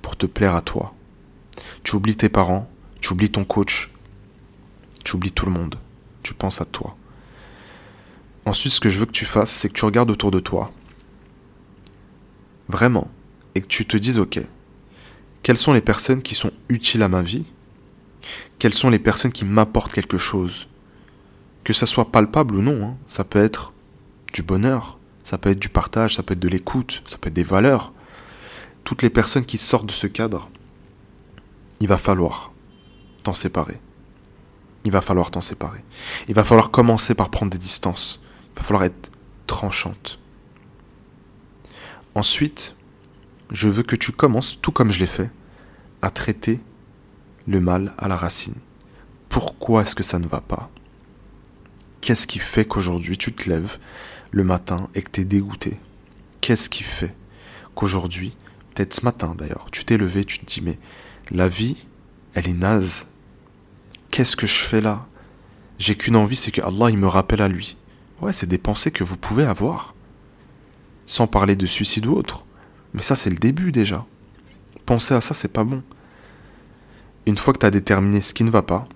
pour 0.00 0.16
te 0.16 0.24
plaire 0.24 0.56
à 0.56 0.62
toi. 0.62 0.94
Tu 1.82 1.96
oublies 1.96 2.16
tes 2.16 2.30
parents, 2.30 2.70
tu 3.14 3.30
ton 3.30 3.44
coach. 3.44 3.90
Tu 5.04 5.14
oublies 5.14 5.32
tout 5.32 5.46
le 5.46 5.52
monde. 5.52 5.76
Tu 6.22 6.34
penses 6.34 6.60
à 6.60 6.64
toi. 6.64 6.96
Ensuite, 8.44 8.72
ce 8.72 8.80
que 8.80 8.88
je 8.88 8.98
veux 8.98 9.06
que 9.06 9.12
tu 9.12 9.24
fasses, 9.24 9.50
c'est 9.50 9.68
que 9.68 9.74
tu 9.74 9.84
regardes 9.84 10.10
autour 10.10 10.30
de 10.30 10.40
toi. 10.40 10.72
Vraiment. 12.68 13.08
Et 13.54 13.60
que 13.60 13.66
tu 13.66 13.86
te 13.86 13.96
dises, 13.96 14.18
ok, 14.18 14.40
quelles 15.42 15.56
sont 15.56 15.72
les 15.72 15.80
personnes 15.80 16.22
qui 16.22 16.34
sont 16.34 16.50
utiles 16.68 17.02
à 17.02 17.08
ma 17.08 17.22
vie? 17.22 17.46
Quelles 18.58 18.74
sont 18.74 18.90
les 18.90 18.98
personnes 18.98 19.32
qui 19.32 19.44
m'apportent 19.44 19.92
quelque 19.92 20.18
chose? 20.18 20.68
Que 21.62 21.72
ça 21.72 21.86
soit 21.86 22.10
palpable 22.10 22.56
ou 22.56 22.62
non, 22.62 22.84
hein. 22.84 22.96
ça 23.06 23.24
peut 23.24 23.38
être 23.38 23.72
du 24.32 24.42
bonheur, 24.42 24.98
ça 25.24 25.38
peut 25.38 25.50
être 25.50 25.58
du 25.58 25.68
partage, 25.68 26.16
ça 26.16 26.22
peut 26.22 26.32
être 26.32 26.40
de 26.40 26.48
l'écoute, 26.48 27.02
ça 27.06 27.18
peut 27.18 27.28
être 27.28 27.34
des 27.34 27.44
valeurs. 27.44 27.92
Toutes 28.84 29.02
les 29.02 29.10
personnes 29.10 29.44
qui 29.44 29.58
sortent 29.58 29.86
de 29.86 29.92
ce 29.92 30.06
cadre, 30.06 30.48
il 31.80 31.88
va 31.88 31.98
falloir 31.98 32.52
séparer. 33.32 33.80
Il 34.84 34.92
va 34.92 35.00
falloir 35.00 35.30
t'en 35.30 35.40
séparer. 35.40 35.82
Il 36.28 36.34
va 36.34 36.44
falloir 36.44 36.70
commencer 36.70 37.14
par 37.14 37.30
prendre 37.30 37.50
des 37.50 37.58
distances. 37.58 38.20
Il 38.54 38.58
va 38.58 38.64
falloir 38.64 38.84
être 38.84 39.10
tranchante. 39.46 40.18
Ensuite, 42.14 42.76
je 43.50 43.68
veux 43.68 43.82
que 43.82 43.96
tu 43.96 44.12
commences, 44.12 44.58
tout 44.60 44.72
comme 44.72 44.90
je 44.90 45.00
l'ai 45.00 45.06
fait, 45.06 45.30
à 46.02 46.10
traiter 46.10 46.60
le 47.46 47.60
mal 47.60 47.92
à 47.98 48.08
la 48.08 48.16
racine. 48.16 48.54
Pourquoi 49.28 49.82
est-ce 49.82 49.94
que 49.94 50.02
ça 50.02 50.18
ne 50.18 50.26
va 50.26 50.40
pas? 50.40 50.70
Qu'est-ce 52.00 52.26
qui 52.26 52.38
fait 52.38 52.64
qu'aujourd'hui 52.64 53.18
tu 53.18 53.32
te 53.32 53.48
lèves 53.48 53.78
le 54.30 54.44
matin 54.44 54.88
et 54.94 55.02
que 55.02 55.10
tu 55.10 55.20
es 55.22 55.24
dégoûté? 55.24 55.78
Qu'est-ce 56.40 56.70
qui 56.70 56.84
fait 56.84 57.14
qu'aujourd'hui, 57.74 58.36
peut-être 58.74 58.94
ce 58.94 59.04
matin 59.04 59.34
d'ailleurs, 59.36 59.66
tu 59.72 59.84
t'es 59.84 59.96
levé, 59.96 60.24
tu 60.24 60.38
te 60.38 60.46
dis 60.46 60.62
mais 60.62 60.78
la 61.30 61.48
vie, 61.48 61.76
elle 62.34 62.48
est 62.48 62.54
naze. 62.54 63.06
Qu'est-ce 64.16 64.34
que 64.34 64.46
je 64.46 64.60
fais 64.60 64.80
là? 64.80 65.06
J'ai 65.78 65.94
qu'une 65.94 66.16
envie, 66.16 66.36
c'est 66.36 66.50
que 66.50 66.62
Allah 66.62 66.90
me 66.96 67.06
rappelle 67.06 67.42
à 67.42 67.48
lui. 67.48 67.76
Ouais, 68.22 68.32
c'est 68.32 68.46
des 68.46 68.56
pensées 68.56 68.90
que 68.90 69.04
vous 69.04 69.18
pouvez 69.18 69.44
avoir. 69.44 69.94
Sans 71.04 71.26
parler 71.26 71.54
de 71.54 71.66
suicide 71.66 72.06
ou 72.06 72.14
autre. 72.14 72.46
Mais 72.94 73.02
ça, 73.02 73.14
c'est 73.14 73.28
le 73.28 73.36
début 73.36 73.72
déjà. 73.72 74.06
Penser 74.86 75.12
à 75.12 75.20
ça, 75.20 75.34
c'est 75.34 75.52
pas 75.52 75.64
bon. 75.64 75.82
Une 77.26 77.36
fois 77.36 77.52
que 77.52 77.58
tu 77.58 77.66
as 77.66 77.70
déterminé 77.70 78.22
ce 78.22 78.32
qui 78.32 78.42
ne 78.44 78.50
va 78.50 78.62
pas, 78.62 78.86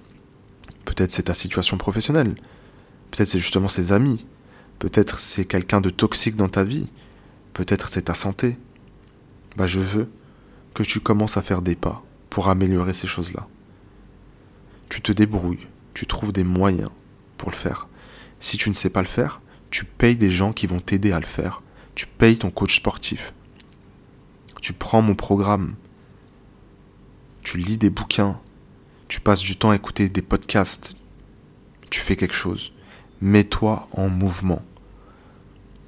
peut-être 0.87 1.11
c'est 1.11 1.25
ta 1.25 1.35
situation 1.35 1.77
professionnelle, 1.77 2.35
peut-être 3.11 3.29
c'est 3.29 3.39
justement 3.39 3.69
ses 3.69 3.93
amis, 3.93 4.25
peut-être 4.79 5.19
c'est 5.19 5.45
quelqu'un 5.45 5.83
de 5.83 5.91
toxique 5.91 6.37
dans 6.37 6.49
ta 6.49 6.65
vie, 6.65 6.87
peut-être 7.53 7.91
c'est 7.91 8.07
ta 8.07 8.15
santé. 8.15 8.57
Bah, 9.59 9.67
je 9.67 9.81
veux 9.81 10.11
que 10.73 10.83
tu 10.83 10.99
commences 11.01 11.37
à 11.37 11.43
faire 11.43 11.61
des 11.61 11.77
pas 11.77 12.03
pour 12.31 12.49
améliorer 12.49 12.95
ces 12.95 13.07
choses-là. 13.07 13.47
Tu 14.91 15.01
te 15.01 15.13
débrouilles, 15.13 15.67
tu 15.95 16.07
trouves 16.07 16.33
des 16.33 16.45
moyens 16.45 16.91
pour 17.39 17.49
le 17.51 17.57
faire. 17.57 17.89
Si 18.41 18.59
tu 18.59 18.69
ne 18.69 18.75
sais 18.75 18.91
pas 18.91 19.01
le 19.01 19.09
faire, 19.09 19.41
tu 19.71 19.85
payes 19.85 20.17
des 20.17 20.31
gens 20.31 20.53
qui 20.53 20.67
vont 20.67 20.81
t'aider 20.81 21.13
à 21.13 21.21
le 21.21 21.27
faire. 21.27 21.63
Tu 21.95 22.07
payes 22.07 22.37
ton 22.37 22.51
coach 22.51 22.77
sportif. 22.77 23.33
Tu 24.61 24.73
prends 24.73 25.01
mon 25.01 25.15
programme. 25.15 25.77
Tu 27.43 27.57
lis 27.57 27.79
des 27.79 27.89
bouquins. 27.89 28.39
Tu 29.09 29.21
passes 29.21 29.41
du 29.41 29.57
temps 29.57 29.71
à 29.71 29.77
écouter 29.77 30.09
des 30.09 30.23
podcasts. 30.23 30.95
Tu 31.89 32.01
fais 32.01 32.17
quelque 32.17 32.35
chose. 32.35 32.73
Mets-toi 33.21 33.89
en 33.93 34.09
mouvement. 34.09 34.63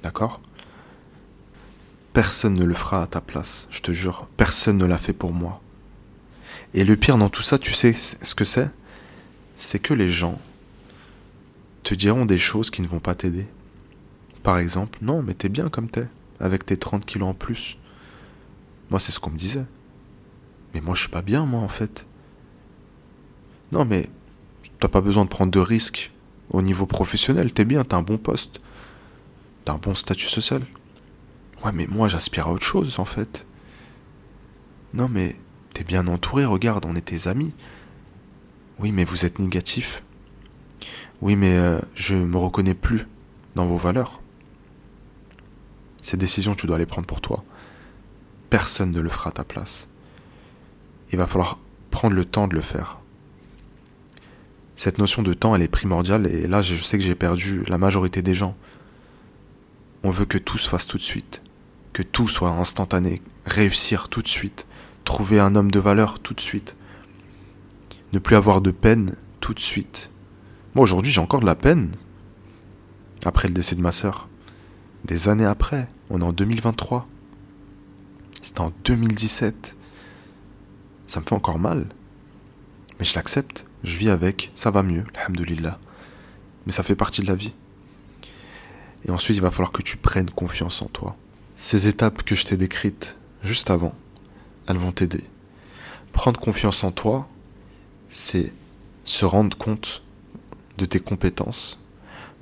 D'accord? 0.01 0.41
Personne 2.13 2.53
ne 2.53 2.65
le 2.65 2.73
fera 2.73 3.01
à 3.01 3.07
ta 3.07 3.21
place, 3.21 3.67
je 3.71 3.81
te 3.81 3.91
jure. 3.91 4.27
Personne 4.37 4.77
ne 4.77 4.85
l'a 4.85 4.97
fait 4.97 5.13
pour 5.13 5.33
moi. 5.33 5.61
Et 6.73 6.85
le 6.85 6.95
pire 6.95 7.17
dans 7.17 7.29
tout 7.29 7.41
ça, 7.41 7.57
tu 7.57 7.73
sais 7.73 7.93
ce 7.93 8.35
que 8.35 8.45
c'est? 8.45 8.71
C'est 9.63 9.79
que 9.79 9.93
les 9.93 10.09
gens 10.09 10.39
te 11.83 11.95
diront 11.95 12.25
des 12.25 12.37
choses 12.37 12.69
qui 12.69 12.81
ne 12.81 12.87
vont 12.87 12.99
pas 12.99 13.15
t'aider. 13.15 13.47
Par 14.43 14.57
exemple, 14.57 14.99
non, 15.01 15.23
mais 15.23 15.33
t'es 15.33 15.47
bien 15.47 15.69
comme 15.69 15.89
t'es, 15.89 16.05
avec 16.41 16.65
tes 16.65 16.75
30 16.75 17.05
kilos 17.05 17.29
en 17.29 17.33
plus. 17.33 17.77
Moi, 18.89 18.99
c'est 18.99 19.13
ce 19.13 19.21
qu'on 19.21 19.29
me 19.29 19.37
disait. 19.37 19.65
Mais 20.73 20.81
moi, 20.81 20.95
je 20.95 21.01
suis 21.01 21.09
pas 21.09 21.21
bien, 21.21 21.45
moi, 21.45 21.61
en 21.61 21.69
fait. 21.69 22.05
Non, 23.71 23.85
mais 23.85 24.09
t'as 24.81 24.89
pas 24.89 24.99
besoin 24.99 25.23
de 25.23 25.29
prendre 25.29 25.51
de 25.51 25.59
risques 25.59 26.11
au 26.49 26.61
niveau 26.61 26.85
professionnel. 26.85 27.53
T'es 27.53 27.63
bien, 27.63 27.85
t'as 27.85 27.97
un 27.97 28.03
bon 28.03 28.17
poste. 28.17 28.59
T'as 29.63 29.73
un 29.73 29.77
bon 29.77 29.95
statut 29.95 30.27
social. 30.27 30.61
Ouais, 31.63 31.71
mais 31.73 31.87
moi, 31.87 32.09
j'aspire 32.09 32.47
à 32.47 32.51
autre 32.51 32.65
chose, 32.65 32.99
en 32.99 33.05
fait. 33.05 33.47
Non, 34.93 35.07
mais 35.07 35.37
t'es 35.73 35.85
bien 35.85 36.05
entouré, 36.07 36.43
regarde, 36.43 36.85
on 36.85 36.97
est 36.97 37.01
tes 37.01 37.29
amis. 37.29 37.53
Oui, 38.79 38.91
mais 38.91 39.03
vous 39.03 39.25
êtes 39.25 39.39
négatif. 39.39 40.03
Oui, 41.21 41.35
mais 41.35 41.57
euh, 41.57 41.79
je 41.95 42.15
me 42.15 42.37
reconnais 42.37 42.73
plus 42.73 43.07
dans 43.55 43.65
vos 43.65 43.77
valeurs. 43.77 44.21
Ces 46.01 46.17
décisions, 46.17 46.53
tu 46.53 46.67
dois 46.67 46.77
les 46.77 46.85
prendre 46.85 47.07
pour 47.07 47.21
toi. 47.21 47.43
Personne 48.49 48.91
ne 48.91 48.99
le 48.99 49.09
fera 49.09 49.29
à 49.29 49.33
ta 49.33 49.43
place. 49.43 49.87
Il 51.11 51.17
va 51.17 51.27
falloir 51.27 51.59
prendre 51.91 52.15
le 52.15 52.25
temps 52.25 52.47
de 52.47 52.55
le 52.55 52.61
faire. 52.61 52.99
Cette 54.75 54.97
notion 54.97 55.21
de 55.21 55.33
temps, 55.33 55.55
elle 55.55 55.61
est 55.61 55.67
primordiale 55.67 56.27
et 56.27 56.47
là, 56.47 56.61
je 56.61 56.75
sais 56.75 56.97
que 56.97 57.03
j'ai 57.03 57.15
perdu 57.15 57.63
la 57.67 57.77
majorité 57.77 58.21
des 58.21 58.33
gens. 58.33 58.57
On 60.03 60.09
veut 60.09 60.25
que 60.25 60.37
tout 60.37 60.57
se 60.57 60.67
fasse 60.67 60.87
tout 60.87 60.97
de 60.97 61.03
suite, 61.03 61.41
que 61.93 62.01
tout 62.01 62.27
soit 62.27 62.49
instantané, 62.49 63.21
réussir 63.45 64.09
tout 64.09 64.21
de 64.21 64.27
suite, 64.27 64.65
trouver 65.05 65.39
un 65.39 65.55
homme 65.55 65.71
de 65.71 65.79
valeur 65.79 66.19
tout 66.19 66.33
de 66.33 66.41
suite, 66.41 66.75
ne 68.13 68.19
plus 68.19 68.35
avoir 68.35 68.61
de 68.61 68.71
peine 68.71 69.15
tout 69.39 69.53
de 69.53 69.59
suite. 69.59 70.09
Moi 70.75 70.83
aujourd'hui 70.83 71.11
j'ai 71.11 71.21
encore 71.21 71.39
de 71.39 71.45
la 71.45 71.55
peine. 71.55 71.91
Après 73.25 73.47
le 73.47 73.53
décès 73.53 73.75
de 73.75 73.81
ma 73.81 73.91
sœur. 73.91 74.29
Des 75.05 75.27
années 75.29 75.45
après. 75.45 75.89
On 76.09 76.21
est 76.21 76.23
en 76.23 76.31
2023. 76.31 77.07
C'était 78.41 78.61
en 78.61 78.71
2017. 78.83 79.75
Ça 81.07 81.19
me 81.19 81.25
fait 81.25 81.35
encore 81.35 81.59
mal. 81.59 81.87
Mais 82.99 83.05
je 83.05 83.15
l'accepte. 83.15 83.65
Je 83.83 83.97
vis 83.97 84.09
avec. 84.09 84.51
Ça 84.53 84.71
va 84.71 84.83
mieux. 84.83 85.03
Alhamdulillah. 85.15 85.79
Mais 86.65 86.71
ça 86.71 86.83
fait 86.83 86.95
partie 86.95 87.21
de 87.21 87.27
la 87.27 87.35
vie. 87.35 87.53
Et 89.05 89.11
ensuite 89.11 89.37
il 89.37 89.41
va 89.41 89.51
falloir 89.51 89.71
que 89.71 89.81
tu 89.81 89.97
prennes 89.97 90.29
confiance 90.29 90.81
en 90.81 90.85
toi. 90.85 91.17
Ces 91.55 91.87
étapes 91.87 92.23
que 92.23 92.35
je 92.35 92.45
t'ai 92.45 92.57
décrites 92.57 93.17
juste 93.43 93.69
avant, 93.69 93.93
elles 94.67 94.77
vont 94.77 94.91
t'aider. 94.91 95.23
Prendre 96.13 96.39
confiance 96.39 96.83
en 96.83 96.91
toi, 96.91 97.27
c'est 98.13 98.53
se 99.03 99.25
rendre 99.25 99.57
compte 99.57 100.03
de 100.77 100.85
tes 100.85 100.99
compétences, 100.99 101.79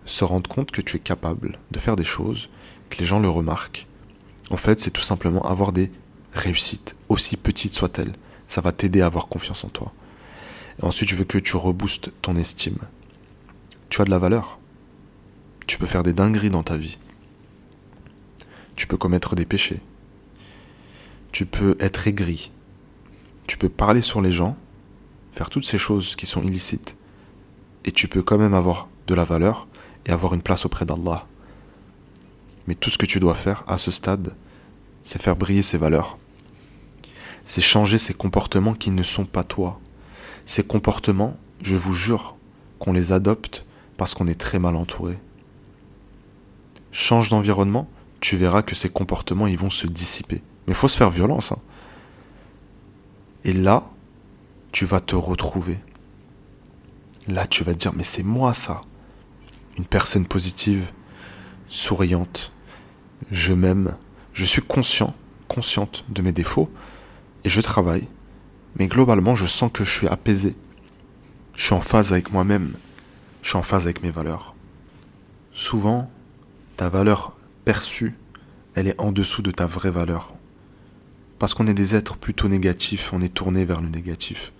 se 0.06 0.26
rendre 0.26 0.50
compte 0.50 0.70
que 0.70 0.82
tu 0.82 0.98
es 0.98 1.00
capable 1.00 1.58
de 1.72 1.80
faire 1.80 1.96
des 1.96 2.04
choses, 2.04 2.50
que 2.90 2.98
les 2.98 3.06
gens 3.06 3.20
le 3.20 3.30
remarquent. 3.30 3.88
En 4.50 4.58
fait, 4.58 4.82
c'est 4.82 4.92
tout 4.92 5.02
simplement 5.02 5.42
avoir 5.44 5.72
des 5.72 5.90
réussites, 6.34 6.98
aussi 7.08 7.38
petites 7.38 7.74
soient-elles. 7.74 8.14
Ça 8.48 8.60
va 8.60 8.74
t'aider 8.74 9.02
à 9.02 9.06
avoir 9.06 9.30
confiance 9.30 9.64
en 9.64 9.70
toi. 9.70 9.94
Ensuite, 10.82 11.10
je 11.10 11.16
veux 11.16 11.24
que 11.24 11.38
tu 11.38 11.56
reboostes 11.56 12.12
ton 12.22 12.36
estime. 12.36 12.80
Tu 13.88 14.02
as 14.02 14.06
de 14.06 14.10
la 14.10 14.20
valeur. 14.20 14.60
Tu 15.68 15.78
peux 15.78 15.86
faire 15.86 16.04
des 16.04 16.12
dingueries 16.12 16.50
dans 16.50 16.64
ta 16.64 16.76
vie. 16.76 16.98
Tu 18.76 18.88
peux 18.88 18.98
commettre 18.98 19.36
des 19.36 19.46
péchés. 19.46 19.80
Tu 21.32 21.46
peux 21.46 21.78
être 21.80 22.10
aigri. 22.10 22.52
Tu 23.48 23.58
peux 23.58 23.70
parler 23.70 24.02
sur 24.02 24.22
les 24.22 24.34
gens, 24.34 24.58
faire 25.32 25.50
toutes 25.50 25.66
ces 25.66 25.78
choses 25.78 26.16
qui 26.16 26.26
sont 26.26 26.44
illicites 26.44 26.96
et 27.86 27.92
tu 27.92 28.08
peux 28.08 28.22
quand 28.22 28.38
même 28.38 28.54
avoir 28.54 28.88
de 29.08 29.16
la 29.16 29.24
valeur 29.24 29.68
et 30.06 30.12
avoir 30.12 30.34
une 30.34 30.42
place 30.42 30.66
auprès 30.66 30.86
d'Allah. 30.86 31.26
Mais 32.68 32.76
tout 32.76 32.90
ce 32.90 32.98
que 32.98 33.06
tu 33.06 33.20
dois 33.20 33.36
faire 33.36 33.64
à 33.68 33.78
ce 33.78 33.92
stade, 33.92 34.36
c'est 35.04 35.22
faire 35.22 35.36
briller 35.36 35.62
ces 35.62 35.78
valeurs. 35.78 36.18
C'est 37.44 37.62
changer 37.62 37.98
ces 37.98 38.14
comportements 38.14 38.74
qui 38.74 38.92
ne 38.92 39.04
sont 39.04 39.26
pas 39.26 39.44
toi. 39.44 39.80
Ces 40.46 40.64
comportements, 40.64 41.38
je 41.62 41.76
vous 41.76 41.94
jure, 41.94 42.36
qu'on 42.80 42.94
les 42.94 43.12
adopte 43.12 43.66
parce 43.98 44.14
qu'on 44.14 44.28
est 44.28 44.40
très 44.40 44.60
mal 44.60 44.76
entouré. 44.76 45.18
Change 46.92 47.30
d'environnement, 47.30 47.90
tu 48.20 48.38
verras 48.38 48.62
que 48.62 48.76
ces 48.76 48.90
comportements 48.90 49.48
ils 49.48 49.58
vont 49.58 49.70
se 49.70 49.88
dissiper. 49.88 50.42
Mais 50.68 50.74
il 50.74 50.76
faut 50.76 50.88
se 50.88 50.98
faire 50.98 51.10
violence. 51.10 51.52
Hein. 51.52 51.60
Et 53.44 53.54
là, 53.54 53.90
tu 54.72 54.86
vas 54.86 55.00
te 55.00 55.16
retrouver. 55.16 55.78
Là, 57.28 57.46
tu 57.46 57.64
vas 57.64 57.74
te 57.74 57.80
dire, 57.80 57.94
mais 57.94 58.04
c'est 58.04 58.24
moi 58.24 58.54
ça. 58.54 58.82
Une 59.78 59.86
personne 59.86 60.26
positive, 60.26 60.92
souriante. 61.68 62.52
Je 63.30 63.54
m'aime. 63.54 63.96
Je 64.34 64.46
suis 64.46 64.62
conscient, 64.62 65.14
consciente 65.48 66.06
de 66.10 66.22
mes 66.22 66.32
défauts. 66.32 66.72
Et 67.44 67.50
je 67.50 67.62
travaille. 67.62 68.08
Mais 68.78 68.88
globalement, 68.88 69.36
je 69.36 69.46
sens 69.46 69.72
que 69.72 69.84
je 69.84 69.92
suis 69.92 70.08
apaisé. 70.08 70.56
Je 71.56 71.66
suis 71.66 71.74
en 71.74 71.82
phase 71.82 72.12
avec 72.12 72.32
moi-même. 72.32 72.74
Je 73.42 73.50
suis 73.50 73.58
en 73.58 73.64
phase 73.64 73.84
avec 73.84 74.02
mes 74.04 74.12
valeurs. 74.12 74.56
Souvent, 75.54 76.10
ta 76.78 76.90
valeur 76.90 77.36
perçue, 77.66 78.16
elle 78.76 78.88
est 78.88 79.00
en 79.00 79.12
dessous 79.12 79.42
de 79.42 79.52
ta 79.52 79.66
vraie 79.66 79.92
valeur. 79.92 80.34
Parce 81.42 81.56
qu'on 81.56 81.66
est 81.66 81.74
des 81.74 81.96
êtres 81.96 82.18
plutôt 82.18 82.48
négatifs, 82.48 83.14
on 83.14 83.20
est 83.20 83.34
tourné 83.34 83.66
vers 83.66 83.82
le 83.82 83.90
négatif 83.90 84.54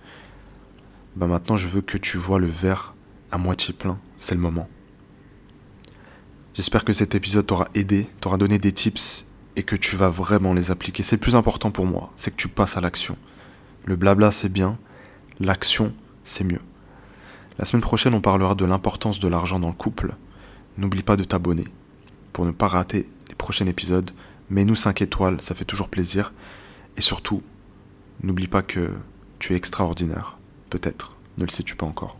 bah 1.14 1.28
maintenant 1.28 1.56
je 1.56 1.68
veux 1.68 1.80
que 1.80 1.96
tu 1.96 2.18
vois 2.18 2.40
le 2.40 2.48
verre 2.48 2.96
à 3.30 3.38
moitié 3.38 3.72
plein, 3.72 4.00
c'est 4.16 4.34
le 4.34 4.40
moment. 4.40 4.68
J'espère 6.54 6.84
que 6.84 6.92
cet 6.92 7.14
épisode 7.14 7.46
t'aura 7.46 7.68
aidé, 7.74 8.08
t'aura 8.20 8.36
donné 8.36 8.58
des 8.58 8.72
tips 8.72 9.26
et 9.54 9.62
que 9.62 9.76
tu 9.76 9.94
vas 9.94 10.08
vraiment 10.08 10.54
les 10.54 10.72
appliquer. 10.72 11.04
C'est 11.04 11.16
le 11.16 11.20
plus 11.20 11.36
important 11.36 11.70
pour 11.70 11.86
moi, 11.86 12.10
c'est 12.16 12.32
que 12.32 12.36
tu 12.36 12.48
passes 12.48 12.76
à 12.76 12.80
l'action. 12.80 13.16
Le 13.84 13.94
blabla 13.94 14.32
c'est 14.32 14.48
bien, 14.48 14.76
l'action 15.38 15.94
c'est 16.24 16.42
mieux. 16.42 16.62
La 17.58 17.64
semaine 17.64 17.82
prochaine 17.82 18.14
on 18.14 18.20
parlera 18.20 18.56
de 18.56 18.64
l'importance 18.64 19.20
de 19.20 19.28
l'argent 19.28 19.60
dans 19.60 19.68
le 19.68 19.74
couple. 19.74 20.16
N'oublie 20.78 21.04
pas 21.04 21.16
de 21.16 21.22
t'abonner. 21.22 21.68
pour 22.32 22.44
ne 22.44 22.50
pas 22.50 22.66
rater 22.66 23.06
les 23.28 23.36
prochains 23.36 23.66
épisodes. 23.66 24.10
Mets-nous 24.50 24.74
5 24.74 25.02
étoiles, 25.02 25.40
ça 25.40 25.54
fait 25.54 25.64
toujours 25.64 25.88
plaisir. 25.88 26.32
Et 26.96 27.00
surtout, 27.00 27.42
n'oublie 28.22 28.48
pas 28.48 28.62
que 28.62 28.90
tu 29.38 29.54
es 29.54 29.56
extraordinaire. 29.56 30.38
Peut-être, 30.70 31.16
ne 31.38 31.44
le 31.44 31.50
sais-tu 31.50 31.76
pas 31.76 31.86
encore. 31.86 32.10